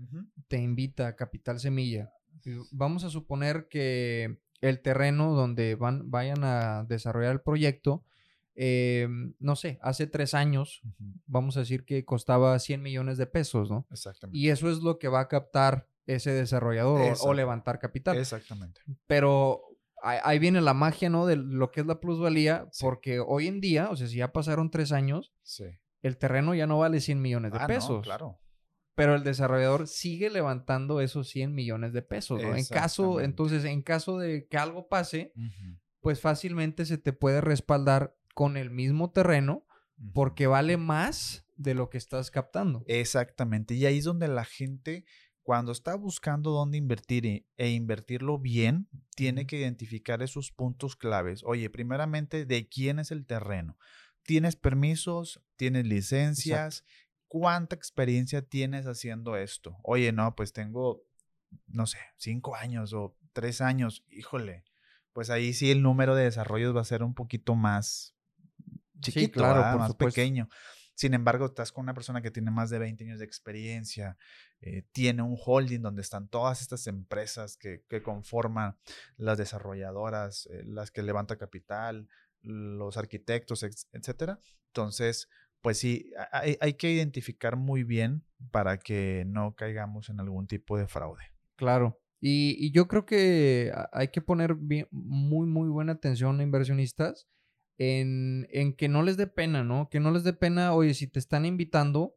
te 0.48 0.58
invita 0.58 1.08
a 1.08 1.16
capital 1.16 1.58
semilla, 1.60 2.12
vamos 2.70 3.04
a 3.04 3.10
suponer 3.10 3.68
que 3.68 4.38
el 4.60 4.80
terreno 4.80 5.34
donde 5.34 5.74
van, 5.74 6.10
vayan 6.10 6.44
a 6.44 6.84
desarrollar 6.84 7.32
el 7.32 7.40
proyecto 7.40 8.04
Em, 8.58 9.34
no 9.38 9.54
sé, 9.54 9.78
hace 9.82 10.06
tres 10.06 10.32
años, 10.32 10.80
vamos 11.26 11.58
a 11.58 11.60
decir 11.60 11.84
que 11.84 12.06
costaba 12.06 12.58
100 12.58 12.82
millones 12.82 13.18
de 13.18 13.26
pesos, 13.26 13.70
¿no? 13.70 13.86
Exactamente. 13.90 14.38
Y 14.38 14.48
eso 14.48 14.70
es 14.70 14.78
lo 14.78 14.98
que 14.98 15.08
va 15.08 15.20
a 15.20 15.28
captar 15.28 15.88
ese 16.06 16.30
desarrollador 16.30 17.16
o, 17.20 17.34
levantar 17.34 17.78
capital. 17.78 18.16
Exactamente. 18.16 18.80
Pero 19.06 19.62
ahí, 20.02 20.38
viene 20.38 20.62
la 20.62 20.72
magia, 20.72 21.10
¿no? 21.10 21.26
De 21.26 21.36
lo 21.36 21.70
que 21.70 21.80
es 21.82 21.86
la 21.86 22.00
plusvalía, 22.00 22.66
porque 22.80 23.20
hoy 23.20 23.46
en 23.46 23.60
día, 23.60 23.90
o 23.90 23.96
sea, 23.96 24.06
si 24.06 24.16
ya 24.16 24.32
pasaron 24.32 24.70
tres 24.70 24.90
años, 24.90 25.34
el 26.00 26.16
terreno 26.16 26.54
ya 26.54 26.66
no 26.66 26.78
vale 26.78 27.00
100 27.00 27.20
millones 27.20 27.52
de 27.52 27.58
ah, 27.60 27.66
pesos. 27.66 28.02
claro. 28.02 28.40
Pero 28.94 29.14
el 29.14 29.24
desarrollador 29.24 29.86
sigue 29.86 30.30
levantando 30.30 31.02
esos 31.02 31.28
100 31.28 31.54
millones 31.54 31.92
de 31.92 32.00
pesos, 32.00 32.42
¿no? 32.42 32.56
En 32.56 32.64
caso, 32.64 33.20
entonces, 33.20 33.64
en 33.64 33.82
caso 33.82 34.18
de 34.18 34.46
que 34.48 34.56
algo 34.56 34.88
pase, 34.88 35.34
pues 36.00 36.22
fácilmente 36.22 36.86
se 36.86 36.96
te 36.96 37.12
puede 37.12 37.42
respaldar 37.42 38.16
con 38.36 38.58
el 38.58 38.70
mismo 38.70 39.10
terreno 39.10 39.66
porque 40.12 40.46
vale 40.46 40.76
más 40.76 41.46
de 41.56 41.72
lo 41.72 41.88
que 41.88 41.96
estás 41.96 42.30
captando. 42.30 42.84
Exactamente. 42.86 43.72
Y 43.72 43.86
ahí 43.86 43.96
es 43.96 44.04
donde 44.04 44.28
la 44.28 44.44
gente 44.44 45.06
cuando 45.40 45.72
está 45.72 45.94
buscando 45.94 46.50
dónde 46.50 46.76
invertir 46.76 47.46
e, 47.56 47.70
invertirlo 47.70 48.38
bien, 48.38 48.90
tiene 49.14 49.46
que 49.46 49.58
identificar 49.58 50.20
esos 50.20 50.52
puntos 50.52 50.96
claves. 50.96 51.44
Oye, 51.44 51.70
primeramente, 51.70 52.44
¿de 52.44 52.68
quién 52.68 52.98
es 52.98 53.10
el 53.10 53.24
terreno? 53.24 53.78
¿Tienes 54.22 54.54
permisos? 54.54 55.42
¿Tienes 55.56 55.86
licencias? 55.86 56.84
¿Cuánta 57.28 57.74
experiencia 57.74 58.42
tienes 58.42 58.86
haciendo 58.86 59.36
esto? 59.36 59.78
Oye, 59.82 60.12
no, 60.12 60.36
pues 60.36 60.52
tengo, 60.52 61.02
no 61.68 61.86
sé, 61.86 62.00
cinco 62.18 62.54
años 62.54 62.92
o 62.92 63.16
tres 63.32 63.62
años. 63.62 64.04
Híjole, 64.10 64.64
pues 65.14 65.30
ahí 65.30 65.54
sí 65.54 65.70
el 65.70 65.80
número 65.80 66.14
de 66.14 66.24
desarrollos 66.24 66.76
va 66.76 66.82
a 66.82 66.84
ser 66.84 67.02
un 67.02 67.14
poquito 67.14 67.54
más 67.54 68.15
chiquito, 69.00 69.40
claro, 69.40 69.78
más 69.78 69.94
pequeño. 69.94 70.48
Sin 70.94 71.12
embargo, 71.12 71.44
estás 71.44 71.72
con 71.72 71.82
una 71.82 71.92
persona 71.92 72.22
que 72.22 72.30
tiene 72.30 72.50
más 72.50 72.70
de 72.70 72.78
20 72.78 73.04
años 73.04 73.18
de 73.18 73.26
experiencia, 73.26 74.16
eh, 74.62 74.82
tiene 74.92 75.20
un 75.20 75.36
holding 75.38 75.82
donde 75.82 76.00
están 76.00 76.28
todas 76.28 76.62
estas 76.62 76.86
empresas 76.86 77.58
que, 77.58 77.84
conforman 78.02 78.78
las 79.18 79.36
desarrolladoras, 79.36 80.46
eh, 80.46 80.62
las 80.64 80.90
que 80.90 81.02
levanta 81.02 81.36
capital, 81.36 82.08
los 82.40 82.96
arquitectos, 82.96 83.62
etcétera. 83.92 84.40
Entonces, 84.68 85.28
pues 85.60 85.78
sí, 85.78 86.12
hay, 86.30 86.74
que 86.74 86.92
identificar 86.92 87.56
muy 87.56 87.82
bien 87.82 88.24
para 88.50 88.78
que 88.78 89.24
no 89.26 89.54
caigamos 89.54 90.08
en 90.08 90.20
algún 90.20 90.46
tipo 90.46 90.78
de 90.78 90.86
fraude. 90.86 91.24
Claro. 91.56 92.00
Y, 92.20 92.70
yo 92.72 92.88
creo 92.88 93.04
que 93.04 93.72
hay 93.92 94.08
que 94.08 94.22
poner 94.22 94.56
muy, 94.56 95.46
muy 95.46 95.68
buena 95.68 95.92
atención 95.92 96.40
a 96.40 96.42
inversionistas 96.42 97.28
en, 97.78 98.48
en, 98.50 98.74
que 98.74 98.88
no 98.88 99.02
les 99.02 99.16
dé 99.16 99.26
pena, 99.26 99.64
¿no? 99.64 99.88
Que 99.90 100.00
no 100.00 100.10
les 100.10 100.24
dé 100.24 100.32
pena, 100.32 100.74
oye, 100.74 100.94
si 100.94 101.06
te 101.06 101.18
están 101.18 101.44
invitando 101.44 102.16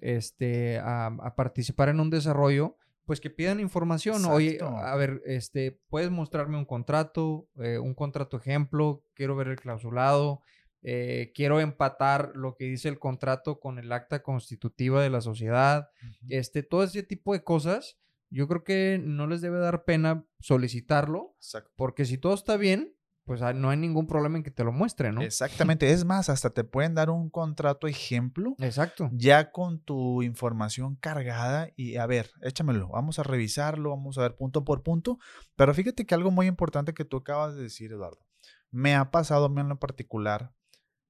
este, 0.00 0.78
a, 0.78 1.34
participar 1.36 1.88
en 1.88 2.00
un 2.00 2.10
desarrollo, 2.10 2.76
pues 3.04 3.20
que 3.20 3.30
pidan 3.30 3.60
información. 3.60 4.24
Oye, 4.24 4.58
a 4.62 4.96
ver, 4.96 5.22
este, 5.26 5.80
puedes 5.88 6.10
mostrarme 6.10 6.56
un 6.56 6.64
contrato, 6.64 7.48
eh, 7.56 7.78
un 7.78 7.94
contrato 7.94 8.36
ejemplo, 8.36 9.04
quiero 9.14 9.36
ver 9.36 9.48
el 9.48 9.56
clausulado, 9.60 10.40
eh, 10.82 11.32
quiero 11.34 11.60
empatar 11.60 12.32
lo 12.34 12.56
que 12.56 12.66
dice 12.66 12.88
el 12.88 12.98
contrato 12.98 13.58
con 13.58 13.78
el 13.78 13.92
acta 13.92 14.22
constitutiva 14.22 15.02
de 15.02 15.10
la 15.10 15.22
sociedad, 15.22 15.90
este, 16.28 16.62
todo 16.62 16.84
ese 16.84 17.02
tipo 17.02 17.32
de 17.32 17.42
cosas. 17.42 17.98
Yo 18.30 18.48
creo 18.48 18.64
que 18.64 19.00
no 19.02 19.26
les 19.26 19.40
debe 19.40 19.58
dar 19.58 19.84
pena 19.84 20.26
solicitarlo, 20.40 21.36
porque 21.76 22.04
si 22.04 22.18
todo 22.18 22.34
está 22.34 22.56
bien, 22.56 22.94
pues 23.24 23.40
ah, 23.40 23.54
no 23.54 23.70
hay 23.70 23.78
ningún 23.78 24.06
problema 24.06 24.36
en 24.36 24.44
que 24.44 24.50
te 24.50 24.64
lo 24.64 24.72
muestre, 24.72 25.10
¿no? 25.10 25.22
Exactamente. 25.22 25.90
Es 25.90 26.04
más, 26.04 26.28
hasta 26.28 26.50
te 26.50 26.62
pueden 26.62 26.94
dar 26.94 27.08
un 27.08 27.30
contrato 27.30 27.86
ejemplo. 27.86 28.54
Exacto. 28.58 29.08
Ya 29.12 29.50
con 29.50 29.80
tu 29.80 30.22
información 30.22 30.96
cargada 30.96 31.70
y 31.74 31.96
a 31.96 32.06
ver, 32.06 32.30
échamelo, 32.42 32.88
vamos 32.88 33.18
a 33.18 33.22
revisarlo, 33.22 33.90
vamos 33.90 34.18
a 34.18 34.22
ver 34.22 34.36
punto 34.36 34.64
por 34.64 34.82
punto. 34.82 35.18
Pero 35.56 35.72
fíjate 35.72 36.04
que 36.04 36.14
algo 36.14 36.30
muy 36.30 36.46
importante 36.46 36.92
que 36.92 37.06
tú 37.06 37.16
acabas 37.18 37.54
de 37.54 37.62
decir, 37.62 37.92
Eduardo, 37.92 38.26
me 38.70 38.94
ha 38.94 39.10
pasado 39.10 39.46
a 39.46 39.48
mí 39.48 39.60
en 39.60 39.68
lo 39.68 39.78
particular 39.78 40.52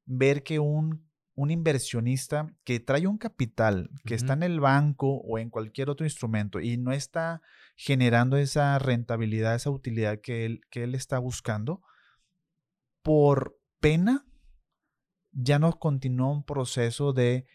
ver 0.06 0.44
que 0.44 0.60
un, 0.60 1.08
un 1.34 1.50
inversionista 1.50 2.54
que 2.62 2.78
trae 2.78 3.08
un 3.08 3.18
capital 3.18 3.90
que 4.04 4.14
está 4.14 4.34
en 4.34 4.44
el 4.44 4.60
banco 4.60 5.16
o 5.16 5.38
en 5.38 5.50
cualquier 5.50 5.90
otro 5.90 6.06
instrumento 6.06 6.60
y 6.60 6.76
no 6.76 6.92
está 6.92 7.42
generando 7.74 8.36
esa 8.36 8.78
rentabilidad, 8.78 9.56
esa 9.56 9.70
utilidad 9.70 10.20
que 10.20 10.44
él, 10.44 10.60
que 10.70 10.84
él 10.84 10.94
está 10.94 11.18
buscando, 11.18 11.82
por 13.04 13.60
pena, 13.80 14.26
ya 15.30 15.60
no 15.60 15.78
continúa 15.78 16.32
un 16.32 16.42
proceso 16.42 17.12
de, 17.12 17.46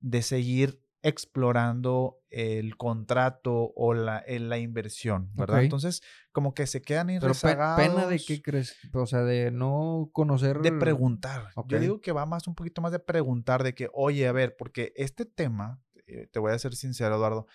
de 0.00 0.20
seguir 0.20 0.82
explorando 1.02 2.18
el 2.30 2.76
contrato 2.76 3.72
o 3.76 3.94
la, 3.94 4.24
la 4.26 4.58
inversión, 4.58 5.30
¿verdad? 5.34 5.62
Entonces, 5.62 6.02
como 6.32 6.52
que 6.52 6.66
se 6.66 6.82
quedan 6.82 7.08
ahí 7.10 7.20
¿Pena 7.20 8.08
de 8.08 8.18
qué 8.18 8.42
crees? 8.42 8.76
O 8.92 9.06
sea, 9.06 9.22
de 9.22 9.52
no 9.52 10.10
conocer... 10.12 10.58
De 10.58 10.72
preguntar. 10.72 11.52
Yo 11.68 11.78
digo 11.78 12.00
que 12.00 12.10
va 12.10 12.26
más 12.26 12.48
un 12.48 12.56
poquito 12.56 12.82
más 12.82 12.90
de 12.90 12.98
preguntar, 12.98 13.62
de 13.62 13.74
que, 13.74 13.88
oye, 13.92 14.26
a 14.26 14.32
ver, 14.32 14.56
porque 14.56 14.92
este 14.96 15.24
tema, 15.24 15.80
eh, 16.08 16.26
te 16.32 16.40
voy 16.40 16.52
a 16.52 16.58
ser 16.58 16.74
sincero, 16.74 17.14
Eduardo, 17.14 17.46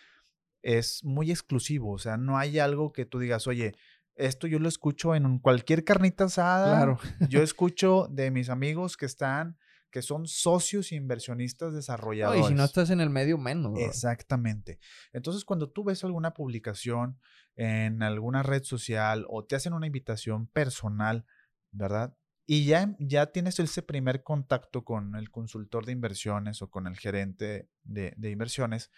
es 0.62 1.04
muy 1.04 1.32
exclusivo. 1.32 1.92
O 1.92 2.00
sea, 2.00 2.16
no 2.16 2.38
hay 2.38 2.60
algo 2.60 2.94
que 2.94 3.06
tú 3.06 3.20
digas, 3.20 3.46
oye, 3.48 3.76
esto 4.22 4.48
yo 4.48 4.60
lo 4.60 4.70
escucho 4.70 5.16
en 5.16 5.40
cualquier 5.40 5.84
carnita 5.84 6.26
asada. 6.26 6.78
Claro. 6.78 7.00
Yo 7.30 7.42
escucho 7.42 8.08
de 8.10 8.32
mis 8.32 8.50
amigos 8.50 8.98
que 8.98 9.06
están, 9.06 9.58
que 9.92 10.02
son 10.02 10.28
socios 10.28 10.92
inversionistas 10.92 11.74
desarrolladores. 11.74 12.46
y 12.46 12.48
si 12.50 12.54
no 12.54 12.64
estás 12.64 12.90
en 12.92 13.02
el 13.02 13.10
medio, 13.10 13.38
menos. 13.38 13.78
Exactamente. 13.78 14.80
Entonces, 15.12 15.44
cuando 15.44 15.70
tú 15.70 15.84
ves 15.84 16.04
alguna 16.04 16.34
publicación 16.34 17.20
en 17.56 18.02
alguna 18.04 18.44
red 18.44 18.64
social 18.64 19.26
o 19.30 19.44
te 19.44 19.56
hacen 19.56 19.74
una 19.74 19.88
invitación 19.88 20.48
personal, 20.48 21.26
¿verdad? 21.72 22.16
Y 22.46 22.66
ya, 22.66 22.96
ya 23.00 23.28
tienes 23.28 23.60
ese 23.60 23.82
primer 23.82 24.24
contacto 24.24 24.84
con 24.84 25.16
el 25.16 25.30
consultor 25.32 25.86
de 25.86 25.94
inversiones 25.94 26.62
o 26.62 26.70
con 26.70 26.88
el 26.88 26.98
gerente 26.98 27.70
de, 27.84 28.14
de 28.18 28.30
inversiones, 28.30 28.92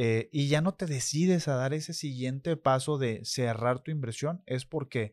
eh, 0.00 0.28
y 0.30 0.46
ya 0.46 0.60
no 0.60 0.74
te 0.74 0.86
decides 0.86 1.48
a 1.48 1.56
dar 1.56 1.74
ese 1.74 1.92
siguiente 1.92 2.56
paso 2.56 2.98
de 2.98 3.20
cerrar 3.24 3.80
tu 3.80 3.90
inversión, 3.90 4.44
es 4.46 4.64
porque 4.64 5.12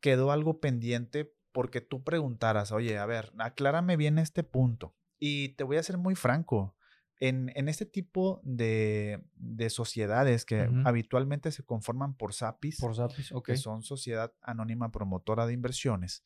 quedó 0.00 0.32
algo 0.32 0.58
pendiente 0.58 1.32
porque 1.52 1.80
tú 1.80 2.02
preguntaras, 2.02 2.72
oye, 2.72 2.98
a 2.98 3.06
ver, 3.06 3.32
aclárame 3.38 3.96
bien 3.96 4.18
este 4.18 4.42
punto. 4.42 4.96
Y 5.20 5.50
te 5.50 5.62
voy 5.62 5.76
a 5.76 5.82
ser 5.84 5.96
muy 5.96 6.16
franco, 6.16 6.74
en, 7.20 7.68
este 7.68 7.86
tipo 7.86 8.40
de, 8.42 9.22
sociedades 9.68 10.44
que 10.44 10.68
habitualmente 10.84 11.52
se 11.52 11.62
conforman 11.62 12.16
por 12.16 12.34
SAPIs, 12.34 12.80
por 12.80 12.96
SAPIs 12.96 13.32
que 13.44 13.56
son 13.56 13.84
Sociedad 13.84 14.32
Anónima 14.42 14.90
Promotora 14.90 15.46
de 15.46 15.52
Inversiones, 15.52 16.24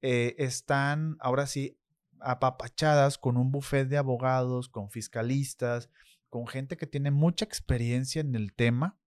eh, 0.00 0.34
están 0.38 1.18
ahora 1.20 1.46
sí 1.46 1.76
apapachadas 2.20 3.18
con 3.18 3.36
un 3.36 3.50
buffet 3.50 3.86
de 3.86 3.98
abogados, 3.98 4.70
con 4.70 4.88
fiscalistas, 4.88 5.90
con 6.30 6.46
gente 6.46 6.76
que 6.76 6.86
tiene 6.86 7.10
mucha 7.10 7.44
experiencia 7.44 8.20
en 8.20 8.34
el 8.34 8.54
tema. 8.54 8.98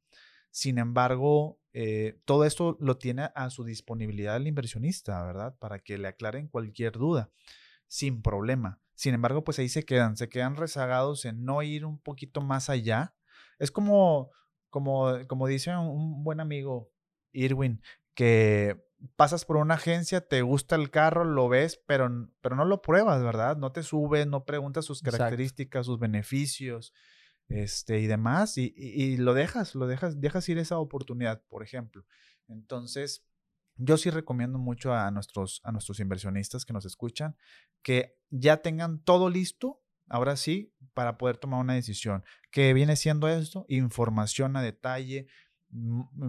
Sin 0.52 0.78
embargo, 0.78 1.60
eh, 1.72 2.20
todo 2.26 2.46
esto 2.46 2.78
lo 2.80 2.98
tiene 2.98 3.30
a 3.34 3.50
su 3.50 3.64
disponibilidad 3.64 4.36
el 4.36 4.48
inversionista, 4.48 5.26
¿verdad? 5.26 5.58
Para 5.58 5.80
que 5.80 5.98
le 5.98 6.10
aclaren 6.10 6.48
cualquier 6.48 6.92
duda, 6.92 7.32
sin 7.88 8.22
problema. 8.22 8.80
Sin 8.94 9.16
embargo, 9.16 9.44
pues 9.44 9.58
ahí 9.58 9.70
se 9.70 9.84
quedan, 9.84 10.18
se 10.18 10.30
quedan 10.30 10.56
rezagados 10.56 11.26
en 11.26 11.44
no 11.44 11.64
ir 11.64 11.86
un 11.86 11.98
poquito 11.98 12.42
más 12.42 12.70
allá. 12.70 13.16
Es 13.58 13.72
como, 13.72 14.30
como, 14.70 15.26
como 15.28 15.48
dice 15.48 15.76
un 15.76 16.24
buen 16.24 16.40
amigo, 16.40 16.92
Irwin, 17.32 17.82
que 18.14 18.86
pasas 19.16 19.46
por 19.46 19.58
una 19.58 19.76
agencia, 19.76 20.22
te 20.22 20.42
gusta 20.42 20.76
el 20.76 20.90
carro, 20.92 21.24
lo 21.26 21.50
ves, 21.50 21.82
pero, 21.86 22.10
pero 22.42 22.56
no 22.56 22.66
lo 22.66 22.82
pruebas, 22.82 23.24
¿verdad? 23.24 23.58
No 23.58 23.72
te 23.72 23.84
subes, 23.84 24.28
no 24.28 24.46
preguntas 24.46 24.86
sus 24.86 25.02
características, 25.02 25.86
sus 25.86 26.00
beneficios, 26.00 26.94
este, 27.50 28.00
y 28.00 28.08
demás, 28.08 28.58
y, 28.58 29.18
lo 29.18 29.34
dejas, 29.34 29.76
lo 29.76 29.88
dejas, 29.88 30.20
dejas 30.20 30.48
ir 30.50 30.58
esa 30.58 30.80
oportunidad, 30.80 31.44
por 31.50 31.64
ejemplo. 31.64 32.06
Entonces, 32.48 33.26
yo 33.76 33.98
sí 33.98 34.10
recomiendo 34.10 34.60
mucho 34.60 34.94
a 34.94 35.10
nuestros, 35.12 35.62
a 35.64 35.72
nuestros 35.72 36.00
inversionistas 36.00 36.66
que 36.66 36.74
nos 36.74 36.86
escuchan 36.86 37.36
que 37.82 38.18
ya 38.30 38.58
tengan 38.58 39.04
todo 39.04 39.30
listo, 39.30 39.84
ahora 40.08 40.38
sí, 40.38 40.74
para 40.94 41.18
poder 41.18 41.38
tomar 41.38 41.60
una 41.60 41.74
decisión. 41.74 42.24
¿Qué 42.50 42.74
viene 42.74 42.96
siendo 42.96 43.28
esto? 43.28 43.66
Información 43.68 44.56
a 44.56 44.62
detalle, 44.62 45.28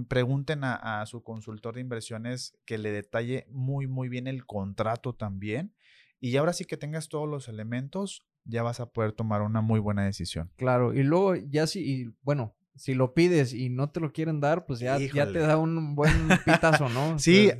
pregunten 0.08 0.64
a, 0.64 1.04
su 1.06 1.22
consultor 1.22 1.74
de 1.74 1.82
inversiones 1.82 2.56
que 2.64 2.78
le 2.78 2.90
detalle 2.90 3.46
muy, 3.50 3.86
muy 3.86 4.08
bien 4.08 4.26
el 4.26 4.46
contrato 4.46 5.14
también. 5.14 5.74
Y 6.20 6.36
ahora 6.36 6.52
sí 6.52 6.64
que 6.64 6.76
tengas 6.76 7.08
todos 7.08 7.28
los 7.28 7.48
elementos, 7.48 8.26
ya 8.44 8.62
vas 8.62 8.80
a 8.80 8.90
poder 8.90 9.12
tomar 9.12 9.42
una 9.42 9.60
muy 9.60 9.80
buena 9.80 10.04
decisión. 10.04 10.50
Claro, 10.56 10.94
y 10.94 11.02
luego 11.02 11.34
ya 11.34 11.66
si, 11.66 12.14
bueno, 12.22 12.54
si 12.76 12.94
lo 12.94 13.14
pides 13.14 13.52
y 13.52 13.70
no 13.70 13.90
te 13.90 14.00
lo 14.00 14.12
quieren 14.12 14.40
dar, 14.40 14.66
pues 14.66 14.80
ya, 14.80 14.98
ya 14.98 15.30
te 15.30 15.38
da 15.38 15.56
un 15.56 15.94
buen 15.94 16.28
pitazo, 16.44 16.88
¿no? 16.88 17.18
sí, 17.18 17.50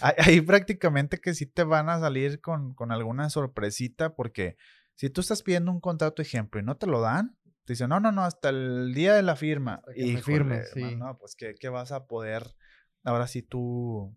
ahí 0.00 0.40
prácticamente 0.40 1.18
que 1.18 1.34
sí 1.34 1.46
te 1.46 1.64
van 1.64 1.88
a 1.88 1.98
salir 2.00 2.40
con, 2.40 2.74
con 2.74 2.92
alguna 2.92 3.30
sorpresita 3.30 4.14
porque 4.14 4.56
si 4.94 5.10
tú 5.10 5.20
estás 5.20 5.42
pidiendo 5.42 5.70
un 5.70 5.80
contrato 5.80 6.22
ejemplo 6.22 6.60
y 6.60 6.64
no 6.64 6.76
te 6.76 6.86
lo 6.86 7.00
dan, 7.00 7.36
te 7.64 7.74
dicen, 7.74 7.88
no, 7.90 8.00
no, 8.00 8.12
no, 8.12 8.24
hasta 8.24 8.48
el 8.48 8.94
día 8.94 9.14
de 9.14 9.22
la 9.22 9.36
firma. 9.36 9.82
Y 9.94 10.16
firme, 10.16 10.64
sí. 10.64 10.96
No, 10.96 11.18
pues 11.18 11.36
¿qué, 11.36 11.68
vas 11.68 11.92
a 11.92 12.06
poder 12.06 12.54
ahora 13.04 13.26
sí 13.26 13.42
tú 13.42 14.16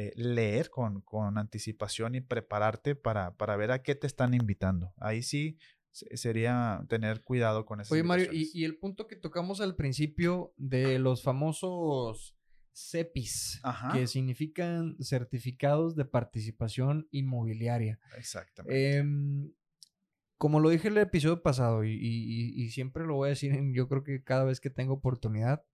eh, 0.00 0.12
leer 0.14 0.70
con, 0.70 1.00
con, 1.00 1.38
anticipación 1.38 2.14
y 2.14 2.20
prepararte 2.20 2.94
para, 2.94 3.36
para 3.36 3.56
ver 3.56 3.72
a 3.72 3.82
qué 3.82 3.96
te 3.96 4.06
están 4.06 4.32
invitando. 4.32 4.94
Ahí 4.98 5.24
sí 5.24 5.58
sería 5.90 6.84
tener 6.88 7.24
cuidado 7.24 7.66
con 7.66 7.80
eso. 7.80 7.92
Oye, 7.92 8.04
Mario, 8.04 8.28
y, 8.32 8.48
y, 8.54 8.64
el 8.64 8.78
punto 8.78 9.08
que 9.08 9.16
tocamos 9.16 9.60
al 9.60 9.74
principio 9.74 10.54
de 10.56 11.00
los 11.00 11.24
famosos 11.24 12.36
CEPIs, 12.72 13.60
que 13.92 14.06
significan 14.06 14.96
certificados 15.00 15.96
de 15.96 16.04
participación 16.04 17.08
inmobiliaria. 17.10 17.98
Exactamente. 18.16 18.98
Em, 18.98 19.52
como 20.36 20.60
lo 20.60 20.70
dije 20.70 20.86
en 20.86 20.96
el 20.96 21.02
episodio 21.02 21.42
pasado 21.42 21.82
y, 21.84 22.70
siempre 22.70 23.04
lo 23.04 23.16
voy 23.16 23.26
a 23.26 23.30
decir, 23.30 23.52
yo 23.74 23.88
creo 23.88 24.04
que 24.04 24.22
cada 24.22 24.44
vez 24.44 24.60
que 24.60 24.70
tengo 24.70 24.94
oportunidad, 24.94 25.64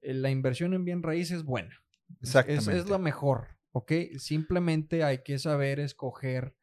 eh, 0.00 0.14
la 0.14 0.30
inversión 0.30 0.72
en 0.72 0.86
bien 0.86 1.02
raíz 1.02 1.32
es 1.32 1.42
buena. 1.42 1.82
Exactamente. 2.22 2.72
Es, 2.72 2.84
es, 2.84 2.88
la 2.88 2.96
mejor, 2.96 3.57
¿ok? 3.72 3.92
Simplemente 4.18 5.04
hay 5.04 5.22
que 5.22 5.38
saber 5.38 5.80
escoger 5.80 6.54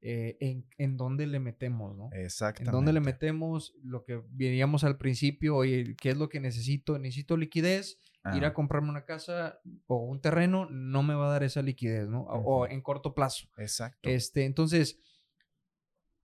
eh, 0.00 0.36
en, 0.40 0.68
en, 0.78 0.96
dónde 0.96 1.26
le 1.26 1.40
metemos, 1.40 1.96
¿no? 1.96 2.10
Exactamente. 2.12 2.70
En 2.70 2.72
dónde 2.72 2.92
le 2.92 3.00
metemos 3.00 3.74
lo 3.82 4.04
que 4.04 4.22
veníamos 4.30 4.84
al 4.84 4.96
principio, 4.96 5.56
oye, 5.56 5.96
¿qué 6.00 6.10
es 6.10 6.16
lo 6.16 6.28
que 6.28 6.38
necesito? 6.38 6.98
Necesito 6.98 7.36
liquidez, 7.36 7.98
ir 8.36 8.44
a 8.44 8.54
comprarme 8.54 8.90
una 8.90 9.04
casa 9.04 9.60
o 9.86 10.04
un 10.04 10.20
terreno 10.20 10.68
no 10.70 11.02
me 11.02 11.14
va 11.14 11.26
a 11.26 11.32
dar 11.32 11.42
esa 11.42 11.62
liquidez, 11.62 12.08
¿no? 12.08 12.22
O, 12.22 12.66
en 12.66 12.80
corto 12.80 13.14
plazo. 13.14 13.48
Exacto. 13.56 14.08
Este, 14.08 14.44
entonces, 14.44 15.00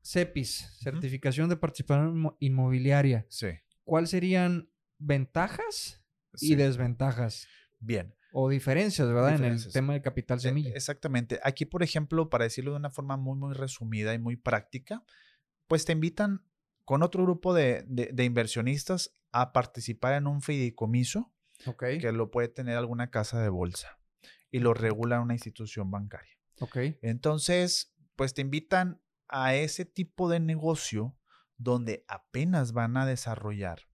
CEPIS, 0.02 0.78
Certificación 0.80 1.48
de 1.48 1.56
Participación 1.56 2.36
Inmobiliaria. 2.38 3.26
Sí. 3.28 3.48
¿Cuáles 3.84 4.10
serían 4.10 4.70
ventajas 4.98 6.04
y 6.40 6.54
desventajas? 6.54 7.48
Bien. 7.84 8.14
O 8.32 8.48
diferencias, 8.48 9.06
¿verdad? 9.08 9.36
En 9.36 9.44
el 9.44 9.72
tema 9.72 9.92
del 9.92 10.02
capital 10.02 10.38
e, 10.38 10.40
semilla. 10.40 10.70
exactamente. 10.74 11.38
Aquí, 11.44 11.66
por 11.66 11.82
ejemplo, 11.82 12.28
para 12.30 12.44
decirlo 12.44 12.72
de 12.72 12.78
una 12.78 12.90
forma 12.90 13.16
muy, 13.16 13.38
muy 13.38 13.54
resumida 13.54 14.12
y 14.12 14.18
muy 14.18 14.36
práctica, 14.36 15.04
pues 15.68 15.84
te 15.84 15.92
invitan 15.92 16.44
con 16.84 17.02
otro 17.02 17.22
grupo 17.22 17.54
de, 17.54 17.86
inversionistas 18.18 19.14
a 19.32 19.52
participar 19.52 20.14
en 20.14 20.26
un 20.26 20.42
fideicomiso 20.42 21.32
que 21.78 22.12
lo 22.12 22.30
puede 22.30 22.48
tener 22.48 22.76
alguna 22.76 23.10
casa 23.10 23.40
de 23.40 23.48
bolsa 23.48 23.98
y 24.50 24.58
lo 24.58 24.74
regula 24.74 25.20
una 25.20 25.34
institución 25.34 25.90
bancaria. 25.90 26.36
Entonces, 27.02 27.94
pues 28.16 28.34
te 28.34 28.42
invitan 28.42 29.00
a 29.28 29.54
ese 29.54 29.84
tipo 29.84 30.28
de 30.28 30.40
negocio 30.40 31.16
donde 31.56 32.04
apenas 32.08 32.72
van 32.72 32.96
a 32.96 33.06
desarrollar, 33.06 33.88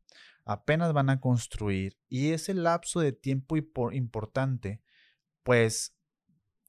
apenas 0.44 0.92
van 0.92 1.10
a 1.10 1.20
construir 1.20 1.98
y 2.08 2.30
ese 2.30 2.54
lapso 2.54 3.00
de 3.00 3.12
tiempo 3.12 3.56
importante, 3.92 4.82
pues 5.42 5.96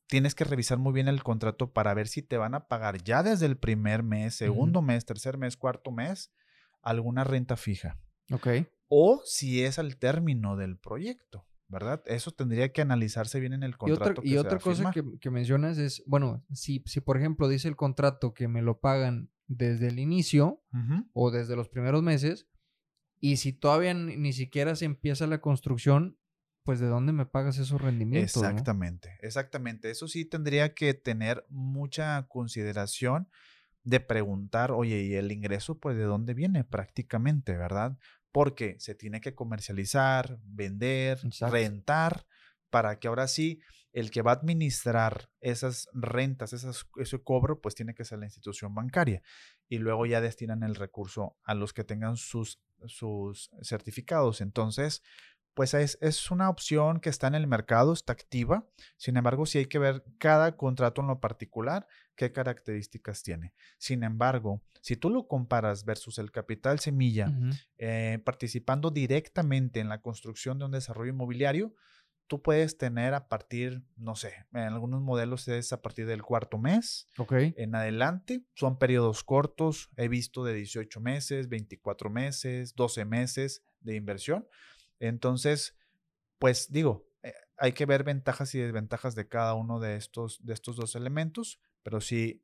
tienes 0.07 0.35
que 0.35 0.43
revisar 0.43 0.77
muy 0.77 0.93
bien 0.93 1.07
el 1.07 1.23
contrato 1.23 1.71
para 1.71 1.93
ver 1.93 2.07
si 2.07 2.21
te 2.21 2.37
van 2.37 2.53
a 2.53 2.67
pagar 2.67 3.03
ya 3.03 3.23
desde 3.23 3.45
el 3.45 3.57
primer 3.57 4.03
mes, 4.03 4.35
segundo 4.35 4.81
mes, 4.81 5.05
tercer 5.05 5.37
mes, 5.37 5.57
cuarto 5.57 5.91
mes, 5.91 6.33
alguna 6.81 7.23
renta 7.23 7.55
fija. 7.55 7.97
Ok. 8.31 8.47
O 8.87 9.21
si 9.25 9.63
es 9.63 9.79
al 9.79 9.97
término 9.97 10.57
del 10.57 10.77
proyecto. 10.77 11.45
¿verdad? 11.71 12.03
Eso 12.05 12.31
tendría 12.31 12.73
que 12.73 12.81
analizarse 12.81 13.39
bien 13.39 13.53
en 13.53 13.63
el 13.63 13.77
contrato. 13.77 14.21
Y 14.25 14.35
otra, 14.35 14.59
cosa 14.59 14.91
que, 14.91 15.29
mencionas 15.31 15.77
es, 15.77 16.03
bueno, 16.05 16.43
si, 16.51 16.83
si 16.85 16.99
por 16.99 17.15
ejemplo 17.15 17.47
dice 17.47 17.69
el 17.69 17.77
contrato 17.77 18.33
que 18.33 18.49
me 18.49 18.61
lo 18.61 18.81
pagan 18.81 19.31
desde 19.47 19.87
el 19.87 19.97
inicio 19.97 20.61
o 21.13 21.31
desde 21.31 21.55
los 21.55 21.69
primeros 21.69 22.03
meses, 22.03 22.47
y 23.21 23.37
si 23.37 23.53
todavía 23.53 23.93
ni, 23.93 24.33
siquiera 24.33 24.75
se 24.75 24.83
empieza 24.83 25.25
la 25.27 25.39
construcción, 25.39 26.17
pues 26.63 26.81
de 26.81 26.87
dónde 26.87 27.13
me 27.13 27.25
pagas 27.25 27.57
esos 27.57 27.79
rendimientos. 27.81 28.35
Exactamente, 28.35 29.17
exactamente. 29.21 29.89
Eso 29.89 30.09
sí 30.09 30.25
tendría 30.25 30.73
que 30.73 30.93
tener 30.93 31.45
mucha 31.47 32.27
consideración 32.27 33.29
de 33.83 34.01
preguntar, 34.01 34.71
oye, 34.71 35.01
¿y 35.03 35.13
el 35.13 35.31
ingreso 35.31 35.79
pues 35.79 35.95
de 35.95 36.03
dónde 36.03 36.33
viene 36.33 36.63
prácticamente, 36.65 37.55
verdad? 37.55 37.97
porque 38.31 38.77
se 38.79 38.95
tiene 38.95 39.21
que 39.21 39.35
comercializar, 39.35 40.39
vender, 40.43 41.19
rentar, 41.51 42.25
para 42.69 42.99
que 42.99 43.07
ahora 43.07 43.27
sí 43.27 43.59
el 43.91 44.09
que 44.09 44.21
va 44.21 44.31
a 44.31 44.35
administrar 44.35 45.29
esas 45.41 45.89
rentas, 45.93 46.53
esas, 46.53 46.87
ese 46.95 47.21
cobro, 47.21 47.59
pues 47.59 47.75
tiene 47.75 47.93
que 47.93 48.05
ser 48.05 48.19
la 48.19 48.25
institución 48.25 48.73
bancaria. 48.73 49.21
Y 49.67 49.79
luego 49.79 50.05
ya 50.05 50.21
destinan 50.21 50.63
el 50.63 50.75
recurso 50.75 51.35
a 51.43 51.53
los 51.53 51.73
que 51.73 51.83
tengan 51.83 52.15
sus, 52.15 52.61
sus 52.87 53.49
certificados. 53.61 54.41
Entonces, 54.41 55.03
pues 55.53 55.73
es, 55.73 55.97
es, 56.01 56.31
una 56.31 56.49
opción 56.49 56.99
que 56.99 57.09
está 57.09 57.27
en 57.27 57.35
el 57.35 57.47
mercado, 57.47 57.93
está 57.93 58.13
activa. 58.13 58.65
Sin 58.97 59.17
embargo, 59.17 59.45
sí 59.45 59.57
hay 59.57 59.65
que 59.65 59.79
ver 59.79 60.03
cada 60.17 60.55
contrato 60.55 61.01
en 61.01 61.07
lo 61.07 61.19
particular, 61.19 61.87
qué 62.15 62.31
características 62.31 63.21
tiene. 63.23 63.53
Sin 63.77 64.03
embargo, 64.03 64.61
si 64.81 64.95
tú 64.95 65.09
lo 65.09 65.27
comparas 65.27 65.85
versus 65.85 66.17
el 66.17 66.31
capital 66.31 66.79
semilla, 66.79 67.31
eh, 67.77 68.19
participando 68.23 68.91
directamente 68.91 69.79
en 69.79 69.89
la 69.89 70.01
construcción 70.01 70.57
de 70.57 70.65
un 70.65 70.71
desarrollo 70.71 71.11
inmobiliario, 71.11 71.75
tú 72.31 72.41
puedes 72.41 72.77
tener 72.77 73.13
a 73.13 73.27
partir, 73.27 73.83
no 73.97 74.15
sé, 74.15 74.45
en 74.53 74.61
algunos 74.61 75.01
modelos 75.01 75.49
es 75.49 75.73
a 75.73 75.81
partir 75.81 76.05
del 76.07 76.23
cuarto 76.23 76.57
mes 76.57 77.09
en 77.29 77.75
adelante. 77.75 78.45
Son 78.53 78.79
periodos 78.79 79.25
cortos, 79.25 79.89
he 79.97 80.07
visto 80.07 80.45
de 80.45 80.53
18 80.53 81.01
meses, 81.01 81.49
24 81.49 82.09
meses, 82.09 82.73
12 82.73 83.03
meses 83.03 83.63
de 83.81 83.95
inversión 83.95 84.47
entonces, 85.01 85.75
pues 86.37 86.71
digo, 86.71 87.07
eh, 87.23 87.33
hay 87.57 87.73
que 87.73 87.87
ver 87.87 88.03
ventajas 88.03 88.53
y 88.55 88.59
desventajas 88.59 89.15
de 89.15 89.27
cada 89.27 89.55
uno 89.55 89.79
de 89.79 89.95
estos, 89.95 90.45
de 90.45 90.53
estos 90.53 90.75
dos 90.75 90.95
elementos, 90.95 91.59
pero 91.83 91.99
si 91.99 92.43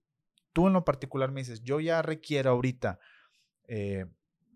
tú 0.54 0.68
en 0.68 0.74
lo 0.74 0.84
particular 0.84 1.32
me 1.32 1.42
dices, 1.42 1.62
yo 1.62 1.80
ya 1.80 2.02
requiero 2.02 2.50
ahorita 2.50 3.00
eh, 3.68 4.06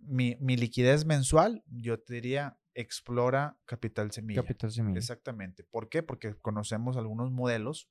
mi, 0.01 0.35
liquidez 0.57 1.05
mensual, 1.05 1.63
yo 1.67 1.99
te 1.99 2.15
diría, 2.15 2.57
explora 2.73 3.57
Capital 3.65 4.11
Semilla. 4.11 4.41
Capital 4.41 4.71
Semilla. 4.71 4.99
Exactamente. 4.99 5.63
¿Por 5.63 5.89
qué? 5.89 6.03
Porque 6.03 6.35
conocemos 6.35 6.97
algunos 6.97 7.31
modelos 7.31 7.89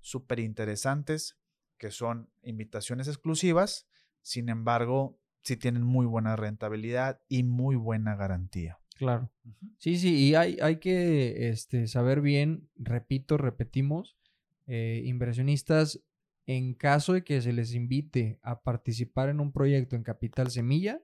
súper 0.00 0.40
interesantes 0.40 1.38
que 1.78 1.90
son 1.90 2.30
invitaciones 2.42 3.08
exclusivas, 3.08 3.88
sin 4.20 4.50
embargo, 4.50 5.18
sí 5.42 5.56
tienen 5.56 5.82
muy 5.82 6.06
buena 6.06 6.36
rentabilidad 6.36 7.20
y 7.28 7.42
muy 7.42 7.76
buena 7.76 8.16
garantía. 8.16 8.78
Claro. 8.96 9.30
Sí, 9.78 9.96
sí, 9.96 10.14
y 10.14 10.34
hay, 10.34 10.58
hay 10.60 10.76
que 10.76 11.48
este, 11.48 11.86
saber 11.86 12.20
bien, 12.20 12.68
repito, 12.76 13.38
repetimos, 13.38 14.18
eh, 14.66 15.02
inversionistas, 15.06 16.02
en 16.46 16.74
caso 16.74 17.14
de 17.14 17.24
que 17.24 17.40
se 17.40 17.54
les 17.54 17.74
invite 17.74 18.38
a 18.42 18.62
participar 18.62 19.30
en 19.30 19.40
un 19.40 19.52
proyecto 19.52 19.96
en 19.96 20.02
Capital 20.02 20.50
Semilla, 20.50 21.00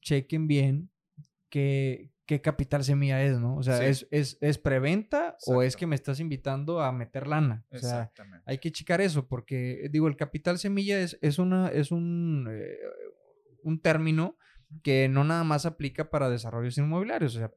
chequen 0.00 0.46
bien 0.46 0.90
qué, 1.50 2.10
qué 2.26 2.40
Capital 2.40 2.84
Semilla 2.84 3.22
es, 3.22 3.38
¿no? 3.38 3.56
O 3.56 3.62
sea, 3.62 3.86
¿es, 3.86 4.06
es, 4.10 4.58
preventa 4.58 5.36
o 5.46 5.62
es 5.62 5.76
que 5.76 5.86
me 5.86 5.94
estás 5.94 6.20
invitando 6.20 6.80
a 6.80 6.92
meter 6.92 7.26
lana? 7.26 7.64
O 7.70 7.78
sea, 7.78 8.10
hay 8.44 8.58
que 8.58 8.72
checar 8.72 9.00
eso 9.00 9.26
porque, 9.26 9.88
digo, 9.90 10.08
el 10.08 10.16
Capital 10.16 10.58
Semilla 10.58 11.00
es, 11.00 11.18
es, 11.22 11.38
una, 11.38 11.68
es 11.68 11.92
un, 11.92 12.48
eh, 12.50 12.76
un 13.62 13.80
término 13.80 14.36
que 14.82 15.08
no 15.08 15.22
nada 15.22 15.44
más 15.44 15.64
aplica 15.64 16.10
para 16.10 16.28
desarrollos 16.28 16.76
inmobiliarios, 16.76 17.36
o 17.36 17.38
sea, 17.38 17.50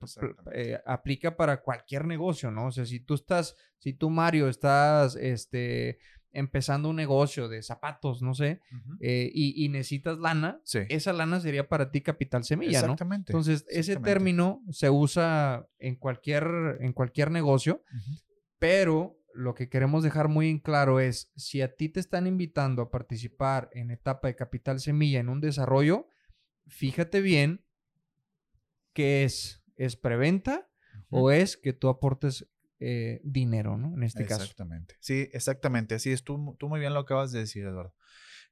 eh, 0.54 0.80
aplica 0.86 1.36
para 1.36 1.62
cualquier 1.62 2.06
negocio, 2.06 2.52
¿no? 2.52 2.68
O 2.68 2.72
sea, 2.72 2.86
si 2.86 3.00
tú 3.00 3.16
estás, 3.16 3.56
si 3.80 3.94
tú 3.94 4.12
Mario 4.12 4.48
estás, 4.48 5.16
este, 5.16 5.98
empezando 6.32 6.90
un 6.90 6.96
negocio 6.96 7.48
de 7.48 7.62
zapatos, 7.64 8.22
no 8.22 8.34
sé, 8.34 8.62
eh, 9.00 9.32
y, 9.34 9.68
necesitas 9.70 10.20
lana, 10.20 10.62
esa 10.90 11.14
lana 11.14 11.40
sería 11.40 11.68
para 11.68 11.92
ti 11.92 12.02
capital 12.02 12.44
semilla, 12.44 12.80
exactamente, 12.80 13.34
¿no? 13.34 13.40
Entonces, 13.40 13.66
ese 13.70 13.98
término 13.98 14.62
se 14.70 14.90
usa 14.90 15.68
en 15.80 15.96
cualquier, 15.96 16.78
en 16.82 16.94
cualquier 16.94 17.32
negocio, 17.32 17.84
pero 18.60 19.18
lo 19.34 19.54
que 19.54 19.70
queremos 19.70 20.04
dejar 20.04 20.28
muy 20.28 20.50
en 20.50 20.60
claro 20.60 21.00
es, 21.00 21.32
si 21.36 21.62
a 21.62 21.76
ti 21.76 21.90
te 21.90 22.00
están 22.00 22.28
invitando 22.28 22.82
a 22.82 22.92
participar 22.92 23.70
en 23.74 23.92
etapa 23.92 24.28
de 24.28 24.36
capital 24.36 24.80
semilla 24.80 25.20
en 25.20 25.30
un 25.30 25.42
desarrollo, 25.42 26.08
fíjate 26.68 27.22
bien 27.22 27.64
qué 28.94 29.24
es, 29.24 29.64
¿es 29.76 29.96
preventa 29.96 30.70
o 31.10 31.32
es 31.32 31.58
que 31.58 31.74
tú 31.74 31.90
aportes 31.90 32.48
eh, 32.80 33.22
dinero, 33.24 33.78
¿no? 33.78 33.94
En 33.96 34.04
este 34.04 34.26
caso. 34.26 34.44
Exactamente. 34.44 34.96
Sí, 35.00 35.30
exactamente. 35.34 35.96
Así 35.96 36.12
es. 36.12 36.24
Tú, 36.24 36.56
tú 36.60 36.70
muy 36.70 36.80
bien 36.80 36.94
lo 36.94 37.02
acabas 37.02 37.32
de 37.32 37.40
decir, 37.40 37.66
Eduardo. 37.66 37.94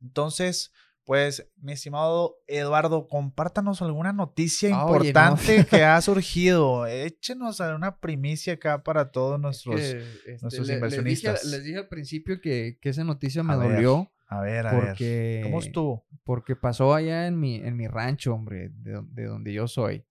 Entonces, 0.02 0.72
pues, 1.08 1.50
mi 1.62 1.72
estimado 1.72 2.36
Eduardo, 2.48 3.08
compártanos 3.08 3.82
alguna 3.82 4.12
noticia 4.12 4.78
ah, 4.78 4.82
importante 4.82 5.66
que 5.66 5.86
ha 5.86 6.02
surgido. 6.02 6.86
Échenos 6.86 7.62
una 7.62 8.00
primicia 8.02 8.54
acá 8.54 8.84
para 8.84 9.10
todos 9.10 9.40
nuestros, 9.40 9.80
este, 9.80 10.38
nuestros 10.42 10.70
inversionistas. 10.70 11.46
Les 11.46 11.64
dije, 11.64 11.78
al 11.78 11.88
principio 11.88 12.42
que, 12.42 12.78
esa 12.82 13.06
noticia 13.06 13.42
me 13.42 13.56
dolió. 13.56 14.12
A 14.28 14.42
ver, 14.42 14.68
a 14.68 14.74
ver. 14.78 15.44
¿Cómo 15.44 15.62
estuvo? 15.62 16.06
Porque 16.26 16.58
pasó 16.58 16.94
allá 16.94 17.28
en 17.28 17.40
mi, 17.40 17.56
en 17.56 17.78
mi 17.78 17.88
rancho, 17.88 18.34
hombre, 18.34 18.70
de, 18.74 19.24
donde 19.24 19.54
yo 19.54 19.70
soy. 19.70 20.06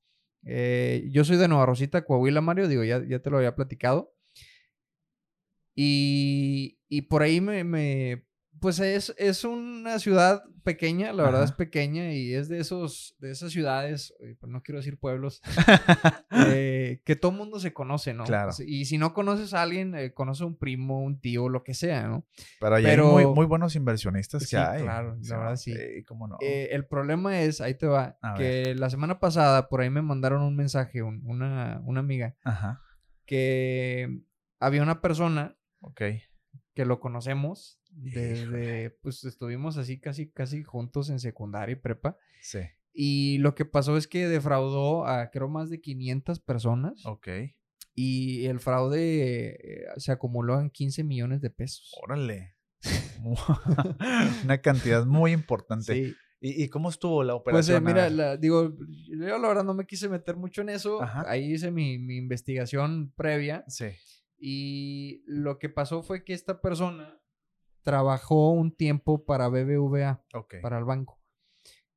Eh, 0.47 1.09
yo 1.11 1.25
soy 1.25 1.37
de 1.37 1.49
Nueva 1.49 1.67
Rosita, 1.67 2.05
Coahuila, 2.05 2.41
Mario, 2.41 2.69
digo, 2.69 2.85
ya, 2.85 3.03
ya 3.07 3.19
te 3.21 3.31
lo 3.31 3.39
había 3.39 3.57
platicado. 3.57 4.15
Y, 5.75 7.03
por 7.09 7.23
ahí 7.23 7.41
me, 7.41 8.26
Pues 8.61 8.81
es, 8.81 9.15
es 9.19 9.45
una 9.45 9.99
ciudad 9.99 10.43
pequeña, 10.67 11.13
la 11.13 11.23
verdad 11.23 11.45
es 11.45 11.53
pequeña 11.53 12.13
y 12.13 12.35
es 12.35 12.49
de 12.49 12.59
esos, 12.59 13.15
de 13.21 13.31
esas 13.31 13.53
ciudades, 13.53 14.15
eh, 14.19 14.35
pues 14.41 14.51
no 14.51 14.63
quiero 14.63 14.79
decir 14.79 14.99
pueblos, 14.99 15.41
eh, 16.31 17.01
que 17.05 17.15
todo 17.15 17.31
el 17.31 17.39
mundo 17.39 17.61
se 17.61 17.73
conoce, 17.73 18.15
¿no? 18.15 18.25
Claro. 18.25 18.51
Y 18.67 18.87
si 18.87 18.99
no 18.99 19.15
conoces 19.15 19.55
a 19.55 19.63
alguien, 19.63 19.95
eh, 19.95 20.13
conoce 20.13 20.43
a 20.43 20.47
un 20.47 20.57
primo, 20.57 21.03
un 21.03 21.21
tío, 21.21 21.49
lo 21.49 21.63
que 21.63 21.73
sea, 21.73 22.09
¿no? 22.09 22.27
Pero 22.59 22.75
hay 22.75 22.97
muy, 22.99 23.27
muy, 23.27 23.47
buenos 23.47 23.77
inversionistas 23.77 24.49
que 24.51 24.57
hay. 24.57 24.83
Claro, 24.83 25.17
la 25.23 25.39
verdad 25.39 25.57
sí. 25.57 25.73
¿cómo 26.05 26.27
no? 26.27 26.37
el 26.41 26.85
problema 26.87 27.41
es, 27.41 27.61
ahí 27.61 27.75
te 27.75 27.87
va, 27.87 28.19
que 28.37 28.75
la 28.75 28.91
semana 28.91 29.21
pasada 29.21 29.69
por 29.69 29.83
ahí 29.83 29.91
me 29.91 30.03
mandaron 30.03 30.43
un 30.43 30.57
mensaje, 30.57 31.03
una, 31.03 31.81
una 31.85 32.01
amiga, 32.01 32.35
que 33.25 34.21
había 34.59 34.83
una 34.83 35.01
persona. 35.01 35.57
Ok 35.81 36.03
que 36.77 36.85
lo 36.85 37.01
conocemos 37.01 37.81
desde, 37.97 38.91
pues 39.03 39.25
estuvimos 39.25 39.79
así 39.79 39.99
casi, 39.99 40.31
casi 40.31 40.63
juntos 40.63 41.09
en 41.11 41.19
secundaria 41.19 41.73
y 41.73 41.77
prepa. 41.77 42.17
Sí. 42.43 42.61
Y 42.93 43.39
lo 43.39 43.55
que 43.55 43.65
pasó 43.65 43.97
es 43.97 44.07
que 44.07 44.29
defraudó 44.29 45.07
a 45.07 45.31
creo 45.31 45.49
más 45.49 45.71
de 45.71 45.81
500 45.81 46.41
personas. 46.41 47.05
Ok. 47.07 47.29
Y 47.95 48.45
el 48.47 48.61
fraude 48.61 49.49
eh, 49.49 49.87
se 49.97 50.13
acumuló 50.13 50.61
en 50.61 50.71
15 50.71 51.05
millones 51.05 51.41
de 51.41 51.51
pesos. 51.51 51.93
Órale. 52.03 52.55
Una 54.45 54.59
cantidad 54.59 55.07
muy 55.07 55.33
importante. 55.33 55.95
Sí. 55.95 56.15
¿Y, 56.39 56.69
cómo 56.69 56.91
estuvo 56.91 57.25
la 57.25 57.35
operación? 57.35 57.83
Pues 57.83 57.97
eh, 57.97 58.11
mira, 58.11 58.37
digo, 58.37 58.77
yo 59.09 59.39
la 59.39 59.49
verdad 59.49 59.65
no 59.65 59.73
me 59.73 59.87
quise 59.87 60.09
meter 60.09 60.37
mucho 60.37 60.61
en 60.61 60.69
eso. 60.69 61.01
Ahí 61.27 61.55
hice 61.55 61.71
mi, 61.71 61.99
mi 61.99 62.19
investigación 62.19 63.11
previa. 63.17 63.65
Sí. 63.69 63.87
Y 64.39 65.23
lo 65.27 65.59
que 65.59 65.71
pasó 65.71 66.03
fue 66.03 66.25
que 66.25 66.35
esta 66.35 66.61
persona 66.61 67.19
trabajó 67.87 68.51
un 68.51 68.75
tiempo 68.75 69.25
para 69.25 69.47
BBVA, 69.47 70.21
para 70.61 70.77
el 70.77 70.85
banco, 70.85 71.21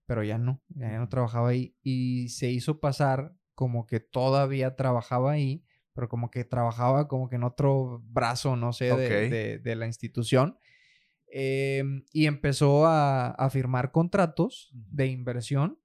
pero 0.05 0.23
ya 0.23 0.37
no, 0.37 0.61
ya 0.67 0.99
no 0.99 1.09
trabajaba 1.09 1.49
ahí 1.49 1.75
y 1.81 2.29
se 2.29 2.51
hizo 2.51 2.79
pasar 2.79 3.33
como 3.55 3.87
que 3.87 3.99
todavía 3.99 4.75
trabajaba 4.75 5.31
ahí, 5.31 5.65
pero 5.93 6.07
como 6.07 6.29
que 6.29 6.45
trabajaba 6.45 7.07
como 7.07 7.27
que 7.27 7.37
en 7.37 7.43
otro 7.43 8.03
brazo, 8.05 8.55
no 8.55 8.71
sé, 8.71 8.95
de, 8.95 9.75
la 9.75 9.87
institución. 9.87 10.59
Em, 11.25 12.05
y 12.13 12.27
empezó 12.27 12.85
a, 12.85 13.49
firmar 13.51 13.91
contratos 13.91 14.69
de 14.71 15.07
inversión, 15.07 15.79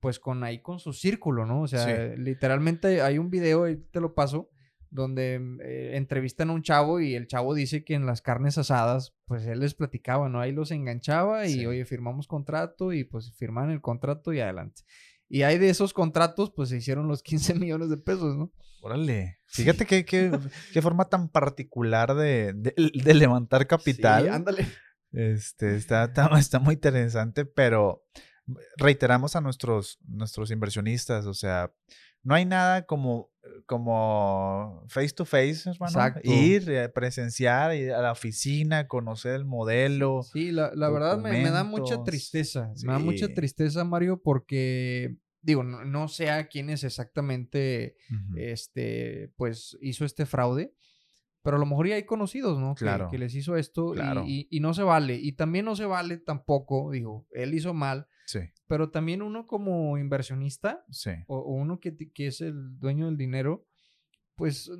pues 0.00 0.18
con 0.18 0.42
ahí 0.42 0.62
con 0.62 0.80
su 0.80 0.92
círculo, 0.92 1.46
¿no? 1.46 1.62
O 1.62 1.68
sea, 1.68 2.16
literalmente 2.16 3.02
hay 3.02 3.18
un 3.18 3.30
video, 3.30 3.62
ahí 3.62 3.76
te 3.76 4.00
lo 4.00 4.14
paso, 4.14 4.50
donde 4.94 5.40
mm, 5.40 5.60
eh, 5.60 5.96
entrevistan 5.96 6.50
a 6.50 6.52
un 6.52 6.62
chavo 6.62 7.00
y 7.00 7.14
el 7.14 7.26
chavo 7.26 7.52
dice 7.52 7.84
que 7.84 7.94
en 7.94 8.06
las 8.06 8.22
carnes 8.22 8.56
asadas, 8.58 9.12
pues 9.26 9.44
él 9.46 9.60
les 9.60 9.74
platicaba, 9.74 10.28
¿no? 10.28 10.40
Ahí 10.40 10.52
los 10.52 10.70
enganchaba 10.70 11.46
y, 11.46 11.66
oye, 11.66 11.84
firmamos 11.84 12.28
contrato 12.28 12.92
y 12.92 13.04
pues 13.04 13.32
firman 13.34 13.70
el 13.70 13.80
contrato 13.80 14.32
y 14.32 14.40
adelante. 14.40 14.82
Y 15.28 15.42
hay 15.42 15.58
de 15.58 15.68
esos 15.68 15.92
contratos, 15.92 16.52
pues 16.54 16.68
se 16.68 16.76
hicieron 16.76 17.08
los 17.08 17.22
15 17.24 17.54
millones 17.54 17.90
de 17.90 17.96
pesos, 17.96 18.36
¿no? 18.36 18.52
Órale. 18.82 19.38
Fíjate 19.46 19.84
qué, 19.84 20.04
qué, 20.04 20.30
qué 20.72 20.82
forma 20.82 21.06
tan 21.06 21.28
particular 21.28 22.14
de, 22.14 22.52
de, 22.54 23.14
levantar 23.14 23.66
capital. 23.66 24.22
Sí, 24.22 24.28
ándale. 24.28 24.66
Este, 25.10 25.76
está, 25.76 26.04
está, 26.04 26.28
está, 26.38 26.58
muy 26.60 26.74
interesante, 26.74 27.44
pero 27.44 28.04
reiteramos 28.76 29.36
a 29.36 29.40
nuestros, 29.40 29.98
nuestros 30.06 30.50
inversionistas, 30.50 31.26
o 31.26 31.34
sea, 31.34 31.72
no 32.24 32.34
hay 32.34 32.44
nada 32.44 32.86
como, 32.86 33.30
como 33.66 34.84
face 34.88 35.14
to 35.14 35.24
face, 35.24 35.70
hermano. 35.70 36.20
Ir, 36.22 36.70
eh, 36.70 36.88
presenciar, 36.88 37.74
ir 37.74 37.92
a 37.92 38.00
la 38.02 38.12
oficina, 38.12 38.88
conocer 38.88 39.34
el 39.34 39.44
modelo. 39.44 40.22
Sí, 40.22 40.50
la, 40.50 40.70
verdad 40.70 41.18
me, 41.18 41.50
da 41.50 41.64
mucha 41.64 42.02
tristeza. 42.02 42.72
Me 42.82 42.92
da 42.92 42.98
mucha 42.98 43.28
tristeza, 43.28 43.84
Mario, 43.84 44.20
porque 44.22 45.16
digo, 45.42 45.62
no, 45.62 46.08
sé 46.08 46.30
a 46.30 46.48
quién 46.48 46.70
es 46.70 46.84
exactamente, 46.84 47.96
este, 48.36 49.30
pues 49.36 49.76
hizo 49.80 50.04
este 50.04 50.24
fraude, 50.26 50.74
pero 51.44 51.56
a 51.56 51.60
lo 51.60 51.66
mejor 51.66 51.86
ya 51.86 51.94
hay 51.94 52.04
conocidos, 52.04 52.58
¿no? 52.58 52.74
Claro. 52.74 53.08
Que, 53.08 53.18
les 53.18 53.34
hizo 53.36 53.56
esto 53.56 53.94
y, 54.26 54.48
y, 54.50 54.60
no 54.60 54.74
se 54.74 54.82
vale. 54.82 55.14
Y 55.14 55.32
también 55.32 55.66
no 55.66 55.76
se 55.76 55.84
vale 55.84 56.16
tampoco, 56.16 56.90
digo, 56.90 57.28
él 57.30 57.54
hizo 57.54 57.74
mal, 57.74 58.08
Sí. 58.26 58.40
Pero 58.66 58.90
también 58.90 59.22
uno 59.22 59.46
como 59.46 59.98
inversionista 59.98 60.84
sí. 60.90 61.10
o, 61.26 61.40
uno 61.40 61.78
que, 61.78 61.94
que, 61.94 62.26
es 62.26 62.40
el 62.40 62.78
dueño 62.78 63.06
del 63.06 63.16
dinero, 63.16 63.66
pues, 64.34 64.70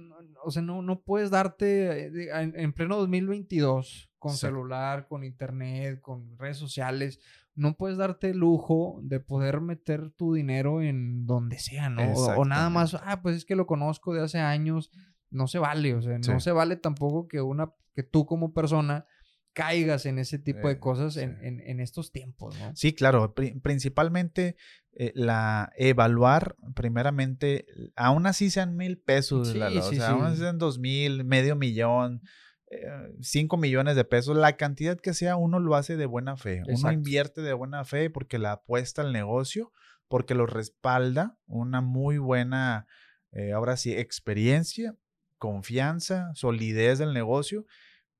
o 0.42 0.50
sea, 0.50 0.62
no, 0.62 0.82
no 0.82 1.02
puedes 1.02 1.30
darte 1.30 2.06
eh, 2.06 2.28
en, 2.32 2.72
pleno 2.72 2.96
2022 2.96 4.10
con 4.18 4.32
celular, 4.32 5.06
con 5.06 5.22
internet, 5.22 6.00
con 6.00 6.38
redes 6.38 6.56
sociales, 6.56 7.20
no 7.54 7.76
puedes 7.76 7.98
darte 7.98 8.30
el 8.30 8.38
lujo 8.38 8.98
de 9.02 9.20
poder 9.20 9.60
meter 9.60 10.10
tu 10.10 10.34
dinero 10.34 10.82
en 10.82 11.26
donde 11.26 11.58
sea, 11.58 11.88
¿no? 11.88 12.12
O, 12.14 12.44
nada 12.44 12.70
más, 12.70 12.94
ah, 12.94 13.20
pues 13.22 13.36
es 13.36 13.44
que 13.44 13.54
lo 13.54 13.66
conozco 13.66 14.14
de 14.14 14.22
hace 14.22 14.38
años, 14.38 14.90
no 15.34 15.48
se 15.48 15.58
vale, 15.58 15.94
o 15.94 16.02
sea, 16.02 16.18
no 16.18 16.40
se 16.40 16.52
vale 16.52 16.76
tampoco 16.76 17.28
que 17.28 17.42
una, 17.42 17.72
que 17.94 18.02
tú 18.02 18.24
como 18.24 18.54
persona 18.54 19.06
caigas 19.52 20.04
en 20.06 20.18
ese 20.18 20.38
tipo 20.38 20.68
de 20.68 20.78
cosas 20.78 21.16
en, 21.16 21.80
estos 21.80 22.12
tiempos, 22.12 22.58
¿no? 22.58 22.74
Sí, 22.74 22.92
claro. 22.92 23.34
principalmente 23.62 24.56
eh, 24.92 25.12
la 25.14 25.72
evaluar, 25.76 26.56
primeramente, 26.74 27.66
aún 27.96 28.26
así 28.26 28.50
sean 28.50 28.76
mil 28.76 28.98
pesos, 28.98 29.48
o 29.48 29.52
sea, 29.92 30.10
aún 30.10 30.24
así 30.24 30.38
sean 30.38 30.58
dos 30.58 30.78
mil, 30.78 31.24
medio 31.24 31.56
millón, 31.56 32.22
eh, 32.70 32.80
cinco 33.20 33.56
millones 33.56 33.94
de 33.96 34.04
pesos, 34.04 34.36
la 34.36 34.56
cantidad 34.56 34.98
que 34.98 35.14
sea, 35.14 35.36
uno 35.36 35.60
lo 35.60 35.76
hace 35.76 35.96
de 35.96 36.06
buena 36.06 36.36
fe. 36.36 36.62
Uno 36.66 36.92
invierte 36.92 37.40
de 37.40 37.52
buena 37.52 37.84
fe 37.84 38.10
porque 38.10 38.38
la 38.38 38.52
apuesta 38.52 39.02
al 39.02 39.12
negocio, 39.12 39.72
porque 40.08 40.34
lo 40.34 40.46
respalda 40.46 41.38
una 41.46 41.80
muy 41.80 42.18
buena, 42.18 42.86
eh, 43.32 43.52
ahora 43.52 43.76
sí, 43.76 43.92
experiencia, 43.92 44.96
confianza, 45.38 46.30
solidez 46.34 46.98
del 46.98 47.12
negocio 47.12 47.66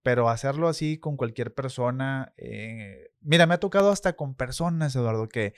pero 0.05 0.29
hacerlo 0.29 0.68
así 0.68 0.98
con 0.98 1.16
cualquier 1.16 1.55
persona, 1.55 2.35
eh, 2.37 3.11
mira, 3.22 3.46
me 3.46 3.55
ha 3.55 3.59
tocado 3.59 3.90
hasta 3.90 4.12
con 4.12 4.35
personas, 4.35 4.94
Eduardo, 4.94 5.31
que 5.31 5.55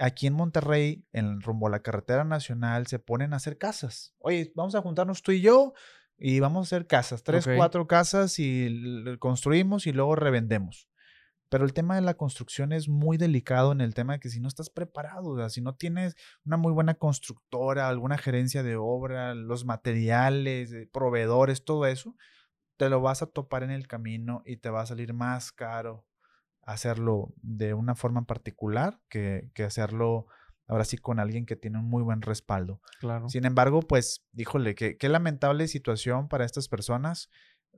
aquí 0.00 0.26
en 0.26 0.32
Monterrey, 0.32 1.04
en 1.12 1.42
rumbo 1.42 1.66
a 1.66 1.70
la 1.70 1.82
carretera 1.82 2.24
nacional, 2.24 2.86
se 2.86 2.98
ponen 2.98 3.34
a 3.34 3.36
hacer 3.36 3.58
casas. 3.58 4.14
Oye, 4.18 4.50
vamos 4.56 4.74
a 4.74 4.80
juntarnos 4.80 5.22
tú 5.22 5.32
y 5.32 5.42
yo 5.42 5.74
y 6.16 6.40
vamos 6.40 6.60
a 6.60 6.68
hacer 6.68 6.86
casas, 6.86 7.22
tres, 7.22 7.46
cuatro 7.54 7.86
casas 7.86 8.38
y 8.38 9.04
construimos 9.18 9.86
y 9.86 9.92
luego 9.92 10.16
revendemos. 10.16 10.88
Pero 11.52 11.66
el 11.66 11.74
tema 11.74 11.96
de 11.96 12.00
la 12.00 12.14
construcción 12.14 12.72
es 12.72 12.88
muy 12.88 13.18
delicado 13.18 13.72
en 13.72 13.82
el 13.82 13.92
tema 13.92 14.14
de 14.14 14.20
que 14.20 14.30
si 14.30 14.40
no 14.40 14.48
estás 14.48 14.70
preparado, 14.70 15.32
o 15.32 15.36
sea, 15.36 15.50
si 15.50 15.60
no 15.60 15.74
tienes 15.74 16.16
una 16.46 16.56
muy 16.56 16.72
buena 16.72 16.94
constructora, 16.94 17.90
alguna 17.90 18.16
gerencia 18.16 18.62
de 18.62 18.76
obra, 18.76 19.34
los 19.34 19.66
materiales, 19.66 20.72
eh, 20.72 20.88
proveedores, 20.90 21.62
todo 21.66 21.84
eso, 21.84 22.16
te 22.78 22.88
lo 22.88 23.02
vas 23.02 23.20
a 23.20 23.26
topar 23.26 23.64
en 23.64 23.70
el 23.70 23.86
camino 23.86 24.42
y 24.46 24.56
te 24.56 24.70
va 24.70 24.80
a 24.80 24.86
salir 24.86 25.12
más 25.12 25.52
caro 25.52 26.06
hacerlo 26.62 27.34
de 27.42 27.74
una 27.74 27.94
forma 27.96 28.24
particular 28.24 29.02
que, 29.10 29.50
hacerlo 29.62 30.28
ahora 30.66 30.86
sí 30.86 30.96
con 30.96 31.20
alguien 31.20 31.44
que 31.44 31.56
tiene 31.56 31.80
un 31.80 31.90
muy 31.90 32.02
buen 32.02 32.22
respaldo. 32.22 32.80
Claro. 32.98 33.28
Sin 33.28 33.44
embargo, 33.44 33.82
pues, 33.82 34.24
híjole, 34.32 34.74
qué, 34.74 34.96
qué 34.96 35.10
lamentable 35.10 35.68
situación 35.68 36.28
para 36.28 36.46
estas 36.46 36.68
personas. 36.68 37.28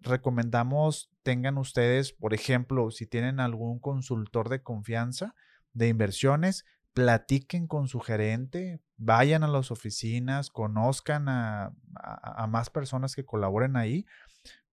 Recomendamos 0.00 1.10
tengan 1.22 1.58
ustedes, 1.58 2.12
por 2.12 2.34
ejemplo, 2.34 2.90
si 2.90 3.06
tienen 3.06 3.40
algún 3.40 3.78
consultor 3.78 4.48
de 4.48 4.62
confianza 4.62 5.34
de 5.72 5.88
inversiones, 5.88 6.64
platiquen 6.92 7.66
con 7.66 7.88
su 7.88 8.00
gerente, 8.00 8.80
vayan 8.96 9.42
a 9.42 9.48
las 9.48 9.70
oficinas, 9.70 10.50
conozcan 10.50 11.28
a, 11.28 11.72
a 11.94 12.46
más 12.46 12.70
personas 12.70 13.16
que 13.16 13.24
colaboren 13.24 13.76
ahí 13.76 14.06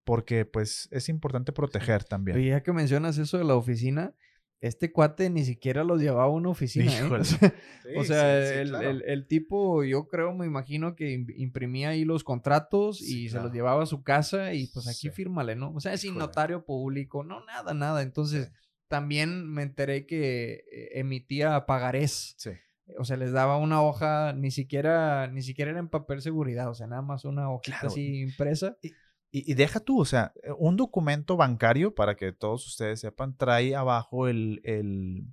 porque 0.03 0.45
pues 0.45 0.87
es 0.91 1.09
importante 1.09 1.51
proteger 1.51 2.03
también. 2.03 2.39
Y 2.39 2.49
ya 2.49 2.63
que 2.63 2.73
mencionas 2.73 3.17
eso 3.17 3.37
de 3.37 3.43
la 3.43 3.55
oficina, 3.55 4.13
este 4.61 4.91
cuate 4.91 5.31
ni 5.31 5.43
siquiera 5.43 5.83
los 5.83 5.99
llevaba 5.99 6.25
a 6.25 6.29
una 6.29 6.49
oficina. 6.49 6.91
¿eh? 6.99 7.09
o 7.97 8.03
sea, 8.03 8.61
el, 8.61 9.25
tipo, 9.27 9.83
yo 9.83 10.07
creo, 10.07 10.33
me 10.33 10.45
imagino 10.45 10.95
que 10.95 11.25
imprimía 11.35 11.89
ahí 11.89 12.05
los 12.05 12.23
contratos 12.23 13.01
y 13.01 13.29
se 13.29 13.41
los 13.41 13.51
llevaba 13.51 13.83
a 13.83 13.87
su 13.87 14.03
casa 14.03 14.53
y 14.53 14.67
pues 14.67 14.87
aquí 14.87 15.09
fírmale, 15.09 15.55
¿no? 15.55 15.73
O 15.73 15.79
sea, 15.79 15.97
sin 15.97 16.15
notario 16.15 16.63
público, 16.63 17.23
no, 17.23 17.43
nada, 17.45 17.73
nada. 17.73 18.03
Entonces, 18.03 18.51
también 18.87 19.51
me 19.51 19.63
enteré 19.63 20.05
que 20.05 20.63
eh, 20.71 20.89
emitía 20.93 21.65
pagarés. 21.65 22.35
Sí. 22.37 22.51
O 22.99 23.05
sea, 23.05 23.17
les 23.17 23.31
daba 23.31 23.57
una 23.57 23.81
hoja, 23.81 24.33
ni 24.33 24.51
siquiera, 24.51 25.27
ni 25.27 25.41
siquiera 25.41 25.71
era 25.71 25.79
en 25.79 25.87
papel 25.87 26.21
seguridad, 26.21 26.69
o 26.69 26.75
sea, 26.75 26.87
nada 26.87 27.01
más 27.01 27.25
una 27.25 27.49
hojita 27.49 27.87
así 27.87 28.21
impresa. 28.21 28.77
Y, 28.81 28.91
deja 29.31 29.79
tú, 29.79 30.01
o 30.01 30.05
sea, 30.05 30.33
eh, 30.43 30.51
un 30.57 30.75
documento 30.75 31.37
bancario, 31.37 31.95
para 31.95 32.15
que 32.15 32.33
todos 32.33 32.67
ustedes 32.67 32.99
sepan, 32.99 33.35
trae 33.35 33.75
abajo 33.75 34.27
el, 34.27 34.61
el 34.63 35.25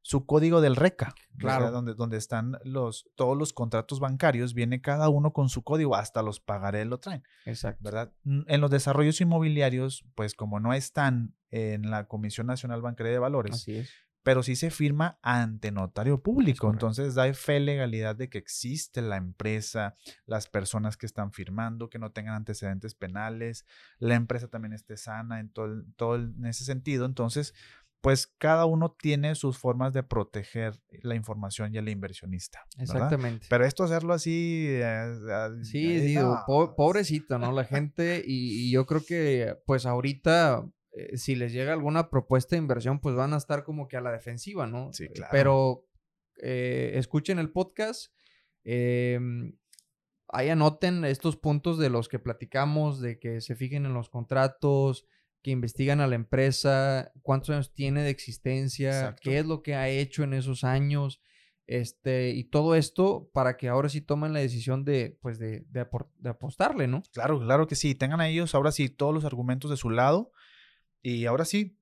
su 0.00 0.26
código 0.26 0.60
del 0.60 0.76
RECA, 0.76 1.14
claro. 1.38 1.70
donde, 1.70 1.94
donde 1.94 2.16
están 2.16 2.58
los, 2.64 3.08
todos 3.14 3.36
los 3.36 3.52
contratos 3.52 4.00
bancarios, 4.00 4.52
viene 4.52 4.80
cada 4.80 5.08
uno 5.08 5.32
con 5.32 5.48
su 5.48 5.62
código, 5.62 5.94
hasta 5.94 6.22
los 6.22 6.40
pagaré 6.40 6.84
lo 6.84 6.98
traen. 6.98 7.22
Exacto. 7.44 7.84
¿Verdad? 7.84 8.12
En 8.24 8.60
los 8.60 8.70
desarrollos 8.70 9.20
inmobiliarios, 9.20 10.04
pues 10.14 10.34
como 10.34 10.58
no 10.58 10.74
están 10.74 11.36
en 11.50 11.90
la 11.90 12.08
Comisión 12.08 12.48
Nacional 12.48 12.82
Bancaria 12.82 13.12
de 13.12 13.18
Valores. 13.18 13.54
Así 13.54 13.76
es 13.76 13.90
pero 14.22 14.42
sí 14.42 14.56
se 14.56 14.70
firma 14.70 15.18
ante 15.22 15.72
notario 15.72 16.22
público. 16.22 16.70
Entonces 16.70 17.14
da 17.14 17.32
fe 17.34 17.60
legalidad 17.60 18.16
de 18.16 18.28
que 18.28 18.38
existe 18.38 19.02
la 19.02 19.16
empresa, 19.16 19.94
las 20.26 20.48
personas 20.48 20.96
que 20.96 21.06
están 21.06 21.32
firmando, 21.32 21.90
que 21.90 21.98
no 21.98 22.12
tengan 22.12 22.34
antecedentes 22.34 22.94
penales, 22.94 23.64
la 23.98 24.14
empresa 24.14 24.48
también 24.48 24.72
esté 24.72 24.96
sana 24.96 25.40
en 25.40 25.50
todo, 25.50 25.84
todo 25.96 26.16
en 26.16 26.46
ese 26.46 26.64
sentido. 26.64 27.04
Entonces, 27.04 27.54
pues 28.00 28.26
cada 28.26 28.66
uno 28.66 28.96
tiene 29.00 29.34
sus 29.36 29.58
formas 29.58 29.92
de 29.92 30.02
proteger 30.02 30.80
la 31.02 31.14
información 31.14 31.72
y 31.72 31.78
el 31.78 31.88
inversionista. 31.88 32.64
Exactamente. 32.78 33.46
Pero 33.48 33.64
esto 33.64 33.84
hacerlo 33.84 34.12
así... 34.12 34.66
Eh, 34.68 35.14
sí, 35.62 36.00
digo, 36.00 36.42
pobrecito, 36.76 37.38
¿no? 37.38 37.52
La 37.52 37.64
gente 37.64 38.22
y, 38.26 38.66
y 38.66 38.72
yo 38.72 38.86
creo 38.86 39.04
que 39.04 39.56
pues 39.66 39.86
ahorita 39.86 40.64
eh, 40.92 41.16
si 41.16 41.34
les 41.34 41.52
llega 41.52 41.72
alguna 41.72 42.10
propuesta 42.10 42.54
de 42.54 42.62
inversión, 42.62 43.00
pues 43.00 43.14
van 43.14 43.32
a 43.32 43.38
estar 43.38 43.64
como 43.64 43.88
que 43.88 43.96
a 43.96 44.02
la 44.02 44.12
defensiva, 44.12 44.66
¿no? 44.66 44.92
Sí, 44.92 45.08
claro. 45.08 45.30
Pero 45.32 45.86
eh, 46.42 46.92
escuchen 46.96 47.38
el 47.38 47.50
podcast. 47.50 48.12
Em, 48.64 49.56
ahí 50.28 50.50
anoten 50.50 51.04
estos 51.04 51.36
puntos 51.36 51.78
de 51.78 51.88
los 51.88 52.08
que 52.08 52.18
platicamos, 52.18 53.00
de 53.00 53.18
que 53.18 53.40
se 53.40 53.56
fijen 53.56 53.86
en 53.86 53.94
los 53.94 54.10
contratos, 54.10 55.06
que 55.42 55.50
investigan 55.50 56.00
a 56.00 56.06
la 56.06 56.14
empresa, 56.14 57.10
cuántos 57.22 57.50
años 57.50 57.72
tiene 57.72 58.02
de 58.02 58.10
existencia, 58.10 59.16
qué 59.20 59.38
es 59.38 59.46
lo 59.46 59.62
que 59.62 59.74
ha 59.74 59.88
hecho 59.88 60.22
en 60.22 60.34
esos 60.34 60.62
años, 60.62 61.20
este, 61.66 62.30
y 62.30 62.44
todo 62.44 62.74
esto 62.76 63.30
para 63.32 63.56
que 63.56 63.68
ahora 63.68 63.88
sí 63.88 64.02
tomen 64.02 64.32
la 64.32 64.40
decisión 64.40 64.84
de, 64.84 65.18
pues, 65.20 65.38
de, 65.38 65.64
de 65.68 66.28
apostarle, 66.28 66.86
¿no? 66.86 67.02
Claro, 67.12 67.40
claro 67.40 67.66
que 67.66 67.76
sí, 67.76 67.94
tengan 67.94 68.20
a 68.20 68.28
ellos 68.28 68.54
ahora 68.54 68.72
sí 68.72 68.88
todos 68.88 69.14
los 69.14 69.24
argumentos 69.24 69.70
de 69.70 69.76
su 69.76 69.90
lado 69.90 70.32
y 71.02 71.26
ahora 71.26 71.44
sí, 71.44 71.76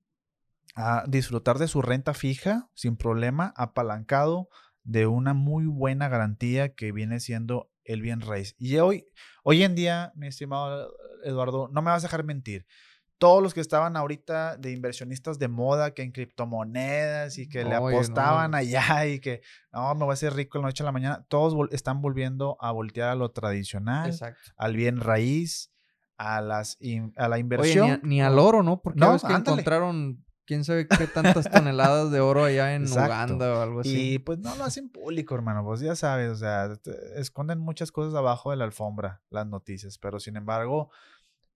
a 0.75 1.03
disfrutar 1.07 1.57
de 1.57 1.67
su 1.67 1.81
renta 1.81 2.13
fija 2.13 2.69
sin 2.73 2.97
problema, 2.97 3.53
apalancado 3.55 4.49
de 4.83 5.05
una 5.05 5.33
muy 5.33 5.65
buena 5.65 6.09
garantía 6.09 6.73
que 6.73 6.91
viene 6.91 7.19
siendo 7.19 7.69
el 7.83 8.01
bien 8.01 8.21
raíz. 8.21 8.55
Y 8.57 8.77
hoy, 8.77 9.05
hoy 9.43 9.63
en 9.63 9.75
día, 9.75 10.11
mi 10.15 10.27
estimado 10.27 10.93
Eduardo, 11.23 11.67
no 11.71 11.81
me 11.81 11.91
vas 11.91 12.03
a 12.03 12.07
dejar 12.07 12.23
mentir. 12.23 12.65
Todos 13.17 13.43
los 13.43 13.53
que 13.53 13.61
estaban 13.61 13.95
ahorita 13.95 14.57
de 14.57 14.71
inversionistas 14.71 15.37
de 15.37 15.47
moda, 15.47 15.93
que 15.93 16.01
en 16.01 16.11
criptomonedas 16.11 17.37
y 17.37 17.47
que 17.47 17.63
le 17.63 17.75
apostaban 17.75 18.55
allá 18.55 19.05
y 19.05 19.19
que 19.19 19.41
no, 19.71 19.93
me 19.93 20.05
voy 20.05 20.11
a 20.11 20.13
hacer 20.13 20.33
rico 20.33 20.57
la 20.57 20.65
noche 20.65 20.81
a 20.81 20.85
la 20.85 20.91
mañana, 20.91 21.23
todos 21.27 21.71
están 21.71 22.01
volviendo 22.01 22.57
a 22.59 22.71
voltear 22.71 23.09
a 23.09 23.15
lo 23.15 23.29
tradicional, 23.29 24.17
al 24.57 24.75
bien 24.75 24.99
raíz, 24.99 25.71
a, 26.21 26.41
las 26.41 26.77
a 27.17 27.27
la 27.27 27.39
inversión. 27.39 27.99
ni, 28.03 28.21
al 28.21 28.37
oro, 28.37 28.61
¿no? 28.61 28.81
Porque 28.81 28.99
no, 28.99 29.17
que 29.17 29.33
encontraron 29.33 30.23
quién 30.45 30.63
sabe 30.63 30.87
qué 30.87 31.07
tantas 31.07 31.49
toneladas 31.49 32.11
de 32.11 32.19
oro 32.19 32.43
allá 32.43 32.75
en 32.75 32.85
Uganda 32.85 33.57
o 33.57 33.61
algo 33.61 33.79
así. 33.79 34.13
Y 34.13 34.19
pues 34.19 34.37
no 34.39 34.55
lo 34.55 34.63
hacen 34.63 34.89
público, 34.89 35.33
hermano, 35.33 35.63
pues 35.63 35.79
ya 35.79 35.95
sabes, 35.95 36.29
o 36.29 36.35
sea, 36.35 36.77
esconden 37.15 37.59
muchas 37.59 37.91
cosas 37.91 38.13
abajo 38.13 38.51
de 38.51 38.57
la 38.57 38.65
alfombra, 38.65 39.21
las 39.31 39.47
noticias, 39.47 39.97
pero 39.97 40.19
sin 40.19 40.37
embargo, 40.37 40.91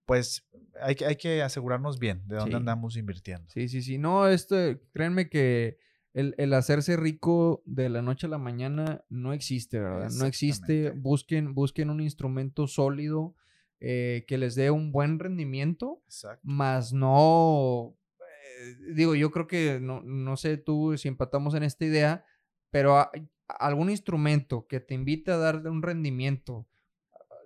pues 0.06 0.48
hay 0.82 0.96
que, 0.96 1.06
hay 1.06 1.16
que 1.16 1.44
asegurarnos 1.44 2.00
bien 2.00 2.28
de 2.28 2.38
dónde 2.38 2.56
andamos 2.56 2.98
invirtiendo. 2.98 3.48
Sí, 3.50 3.70
sí, 3.70 3.84
sí, 3.84 4.00
no, 4.00 4.28
esto, 4.28 4.56
créanme 4.94 5.30
que 5.30 5.78
el, 6.14 6.34
el, 6.38 6.54
hacerse 6.54 6.98
rico 6.98 7.62
de 7.66 7.90
la 7.90 8.02
noche 8.02 8.26
a 8.26 8.30
la 8.30 8.38
mañana 8.40 9.04
no 9.10 9.32
existe, 9.34 9.80
¿verdad? 9.80 10.10
No 10.18 10.26
existe, 10.26 10.92
busquen, 10.92 11.54
busquen 11.54 11.92
un 11.92 12.02
instrumento 12.02 12.66
sólido 12.66 13.36
eh, 13.80 14.26
que 14.28 14.38
les 14.38 14.56
dé 14.56 14.72
un 14.72 14.92
buen 14.92 15.20
rendimiento, 15.20 16.02
más 16.44 16.94
no, 16.94 17.96
eh, 18.20 18.94
digo, 18.94 19.16
yo 19.16 19.32
creo 19.32 19.48
que, 19.48 19.80
no, 19.80 20.02
no 20.02 20.38
sé 20.38 20.58
tú 20.58 20.98
si 20.98 21.08
empatamos 21.08 21.54
en 21.56 21.64
esta 21.64 21.86
idea, 21.86 22.26
pero 22.72 23.10
algún 23.48 23.90
instrumento 23.90 24.68
que 24.68 24.80
te 24.80 24.94
invite 24.94 25.32
a 25.32 25.38
dar 25.38 25.68
un 25.68 25.82
rendimiento 25.82 26.68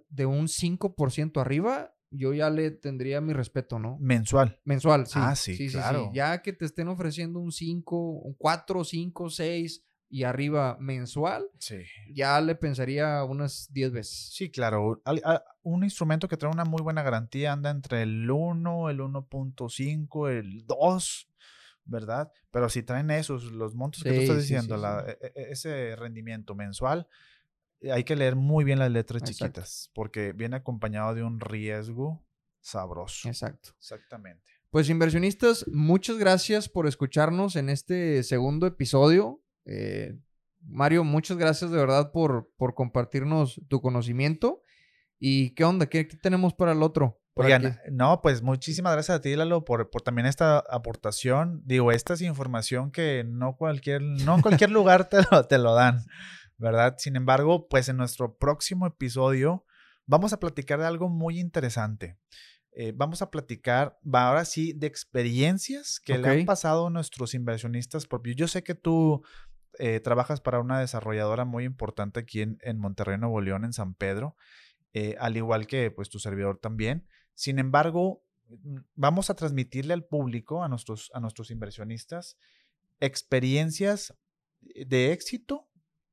de 0.10 0.26
un 0.26 0.48
5% 0.48 1.39
arriba, 1.39 1.96
yo 2.12 2.34
ya 2.34 2.50
le 2.50 2.72
tendría 2.72 3.22
mi 3.22 3.34
respeto, 3.34 3.78
¿no? 3.80 3.98
Mensual. 4.00 4.60
Mensual, 4.63 5.06
sí. 5.06 5.20
Ah, 5.22 5.36
sí, 5.36 5.70
claro. 5.70 6.12
Ya 6.13 6.42
que 6.42 6.54
te 6.54 6.65
estén 6.65 6.88
ofreciendo 6.88 7.39
un 7.39 7.52
5, 7.52 8.12
un 8.12 8.34
4, 8.34 8.84
5, 8.84 9.30
6, 9.30 9.86
y 10.10 10.24
arriba 10.24 10.76
mensual, 10.80 11.45
ya 12.12 12.41
le 12.41 12.56
pensaría 12.56 13.24
unas 13.24 13.72
10 13.72 13.91
veces. 13.91 14.30
Sí, 14.34 14.50
claro. 14.50 15.02
Un 15.62 15.84
instrumento 15.84 16.28
que 16.28 16.36
trae 16.36 16.52
una 16.52 16.65
muy 16.65 16.82
buena 16.82 17.04
garantía 17.04 17.54
anda 17.54 17.69
entre 17.69 18.02
el 18.02 18.30
1, 18.30 18.89
el 18.89 19.00
1.5, 19.00 20.30
el 20.30 20.65
2, 20.65 21.30
¿verdad? 21.86 22.32
Pero 22.50 22.69
si 22.69 22.82
traen 22.82 23.12
esos, 23.12 23.52
los 23.52 23.76
montos 23.76 24.04
que 24.04 24.12
tú 24.12 24.22
estás 24.22 24.38
diciendo, 24.38 24.76
e, 25.08 25.12
e, 25.12 25.32
e, 25.36 25.52
ese 25.52 25.95
rendimiento 25.95 26.56
mensual, 26.56 27.08
hay 27.93 28.04
que 28.04 28.15
leer 28.15 28.36
muy 28.36 28.65
bien 28.65 28.80
las 28.80 28.91
letras 28.91 29.24
chiquitas, 29.24 29.91
porque 29.93 30.34
viene 30.34 30.56
acompañado 30.56 31.13
de 31.13 31.24
un 31.24 31.39
riesgo 31.39 32.26
sabroso. 32.62 33.28
Exacto. 33.30 33.69
Exactamente. 33.78 34.52
Pues 34.72 34.89
inversionistas, 34.89 35.65
muchas 35.67 36.17
gracias 36.17 36.67
por 36.67 36.88
escucharnos 36.88 37.56
en 37.56 37.69
este 37.69 38.24
segundo 38.24 38.67
episodio. 38.67 39.41
Eh, 39.72 40.18
Mario, 40.62 41.04
muchas 41.04 41.38
gracias 41.38 41.70
de 41.70 41.78
verdad 41.78 42.12
por, 42.12 42.52
por 42.58 42.74
compartirnos 42.74 43.62
tu 43.68 43.82
conocimiento. 43.82 44.64
¿Y 45.20 45.52
qué 45.52 45.64
onda? 45.64 45.86
¿Qué, 45.86 46.06
tenemos 46.06 46.54
para 46.54 46.72
el 46.72 46.82
otro? 46.82 47.22
no, 47.92 48.20
pues 48.22 48.42
muchísimas 48.42 48.92
gracias 48.92 49.18
a 49.18 49.22
ti, 49.22 49.34
Lalo, 49.34 49.64
por, 49.64 49.90
por, 49.90 50.02
también 50.02 50.26
esta 50.26 50.60
aportación. 50.60 51.62
Digo, 51.64 51.92
esta 51.92 52.16
es 52.16 52.22
información 52.22 52.92
que 52.92 53.24
no 53.26 53.56
cualquier, 53.56 54.02
no 54.02 54.36
en 54.36 54.42
cualquier 54.42 54.72
lugar 54.72 55.08
te 55.08 55.20
lo, 55.32 55.46
te 55.46 55.58
lo 55.58 55.74
dan, 55.74 56.04
¿verdad? 56.58 56.96
Sin 56.98 57.16
embargo, 57.16 57.70
pues 57.70 57.88
en 57.88 57.96
nuestro 57.96 58.36
próximo 58.38 58.88
episodio 58.88 59.66
vamos 60.06 60.34
a 60.34 60.40
platicar 60.40 60.80
de 60.80 60.88
algo 60.88 61.08
muy 61.08 61.40
interesante. 61.40 62.18
Eh, 62.72 62.94
vamos 62.96 63.22
a 63.22 63.32
platicar, 63.32 63.98
va 64.04 64.28
ahora 64.28 64.46
sí, 64.46 64.74
de 64.74 64.88
experiencias 64.88 66.00
que 66.00 66.18
le 66.18 66.30
han 66.30 66.46
pasado 66.46 66.88
a 66.88 66.90
nuestros 66.90 67.34
inversionistas 67.34 68.06
propios. 68.06 68.36
Yo 68.36 68.48
sé 68.48 68.64
que 68.64 68.76
tú 68.76 69.24
eh, 69.80 70.00
trabajas 70.02 70.42
para 70.42 70.60
una 70.60 70.80
desarrolladora 70.80 71.46
muy 71.46 71.63
importante 71.63 72.20
aquí 72.20 72.42
en, 72.42 72.78
Monterrey, 72.78 73.18
Nuevo 73.18 73.39
León, 73.39 73.63
en 73.63 73.72
San 73.72 73.94
Pedro, 73.94 74.36
eh, 74.94 75.15
al 75.20 75.38
igual 75.38 75.68
que 75.68 75.89
pues 75.89 76.10
tu 76.10 76.20
servidor 76.20 76.60
también. 76.60 77.08
Sin 77.34 77.60
embargo, 77.60 78.22
mm, 78.50 78.80
vamos 78.96 79.30
a 79.30 79.36
transmitirle 79.36 79.94
al 79.94 80.04
público, 80.04 80.63
a 80.63 80.68
nuestros, 80.68 81.10
a 81.13 81.22
nuestros 81.22 81.50
inversionistas, 81.50 82.38
experiencias 83.00 84.13
de 84.60 85.13
éxito 85.13 85.69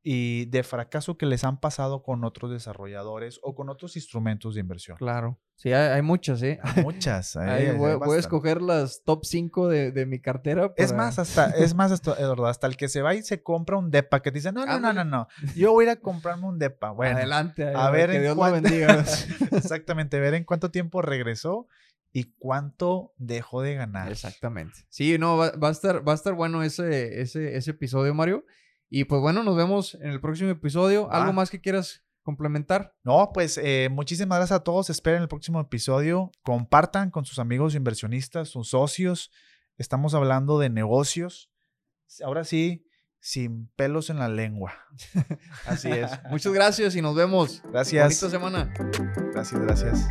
y 0.09 0.45
de 0.45 0.63
fracaso 0.63 1.19
que 1.19 1.27
les 1.27 1.43
han 1.43 1.59
pasado 1.59 2.05
con 2.05 2.23
otros 2.23 2.53
desarrolladores 2.53 3.41
o 3.43 3.57
con 3.57 3.69
otros 3.69 3.97
instrumentos 3.97 4.55
de 4.55 4.61
inversión. 4.61 4.97
Claro. 4.99 5.41
Sí, 5.57 5.73
hay, 5.73 6.01
muchas, 6.01 6.41
¿eh? 6.45 6.61
muchas. 6.85 7.35
voy, 7.77 8.17
a 8.17 8.21
escoger 8.21 8.63
las 8.63 9.03
top 9.03 9.25
5 9.25 9.67
de, 9.67 10.07
mi 10.07 10.21
cartera. 10.21 10.73
Es 10.77 10.93
más, 10.93 11.19
hasta, 11.19 11.47
es 11.47 11.75
más, 11.75 12.01
Eduardo, 12.07 12.47
hasta 12.47 12.69
el 12.69 12.77
que 12.77 12.87
se 12.87 13.03
va 13.03 13.17
y 13.17 13.25
se 13.25 13.43
compra 13.43 13.79
un 13.79 13.91
DEPA, 13.91 14.23
que 14.23 14.31
te 14.31 14.39
dice, 14.39 14.53
no, 14.53 14.65
no, 14.65 14.79
no, 14.79 14.93
no, 14.93 15.05
no, 15.05 15.27
yo 15.57 15.73
voy 15.73 15.87
a 15.87 15.91
ir 15.91 15.99
a 15.99 16.01
comprarme 16.01 16.47
un 16.47 16.61
DEPA. 16.61 16.93
Bueno, 16.93 17.17
adelante. 17.17 17.73
A, 17.75 17.91
ver, 17.91 18.13
que 18.13 18.21
Dios 18.21 18.37
lo 18.37 18.53
bendiga. 18.53 19.05
Exactamente, 19.51 20.21
ver 20.21 20.35
en 20.35 20.45
cuánto 20.45 20.71
tiempo 20.71 21.03
regresó 21.03 21.67
y 22.13 22.33
cuánto 22.39 23.13
dejó 23.17 23.61
de 23.61 23.75
ganar. 23.75 24.13
Exactamente. 24.13 24.87
Sí, 24.89 25.19
no, 25.19 25.37
va, 25.37 25.51
a, 25.61 25.71
estar, 25.73 26.07
va 26.07 26.13
a 26.13 26.15
estar 26.15 26.35
bueno 26.35 26.63
ese, 26.63 27.23
ese, 27.23 27.57
ese 27.57 27.73
episodio, 27.73 28.15
Mario. 28.15 28.45
Y 28.89 29.05
pues 29.05 29.21
bueno, 29.21 29.43
nos 29.43 29.57
vemos 29.57 29.95
en 29.95 30.11
el 30.11 30.21
próximo 30.21 30.51
episodio. 30.51 31.11
¿Algo 31.11 31.33
más 31.33 31.51
que 31.51 31.61
quieras 31.61 32.05
complementar? 32.23 32.95
No, 33.03 33.31
pues 33.33 33.59
eh, 33.63 33.89
muchísimas 33.91 34.39
gracias 34.39 34.61
a 34.61 34.65
todos. 34.65 34.91
Esperen 34.91 35.23
el 35.23 35.29
próximo 35.29 35.61
episodio. 35.61 36.31
Compartan 36.43 37.11
con 37.11 37.25
sus 37.25 37.39
amigos 37.39 37.75
inversionistas, 37.75 38.49
sus 38.49 38.71
socios. 38.71 39.31
Estamos 39.77 40.15
hablando 40.15 40.59
de 40.59 40.71
negocios. 40.71 41.51
Ahora 42.25 42.45
sí, 42.45 42.87
sin 43.19 43.69
pelos 43.75 44.09
en 44.11 44.19
la 44.19 44.29
lengua. 44.29 44.73
Así 45.67 45.91
es. 45.91 46.11
Muchas 46.31 46.53
gracias 46.53 46.95
y 46.95 47.03
nos 47.03 47.17
vemos. 47.17 47.63
Gracias. 47.71 48.05
Bonita 48.05 48.31
semana. 48.31 48.73
Gracias, 49.33 49.61
gracias. 49.61 50.09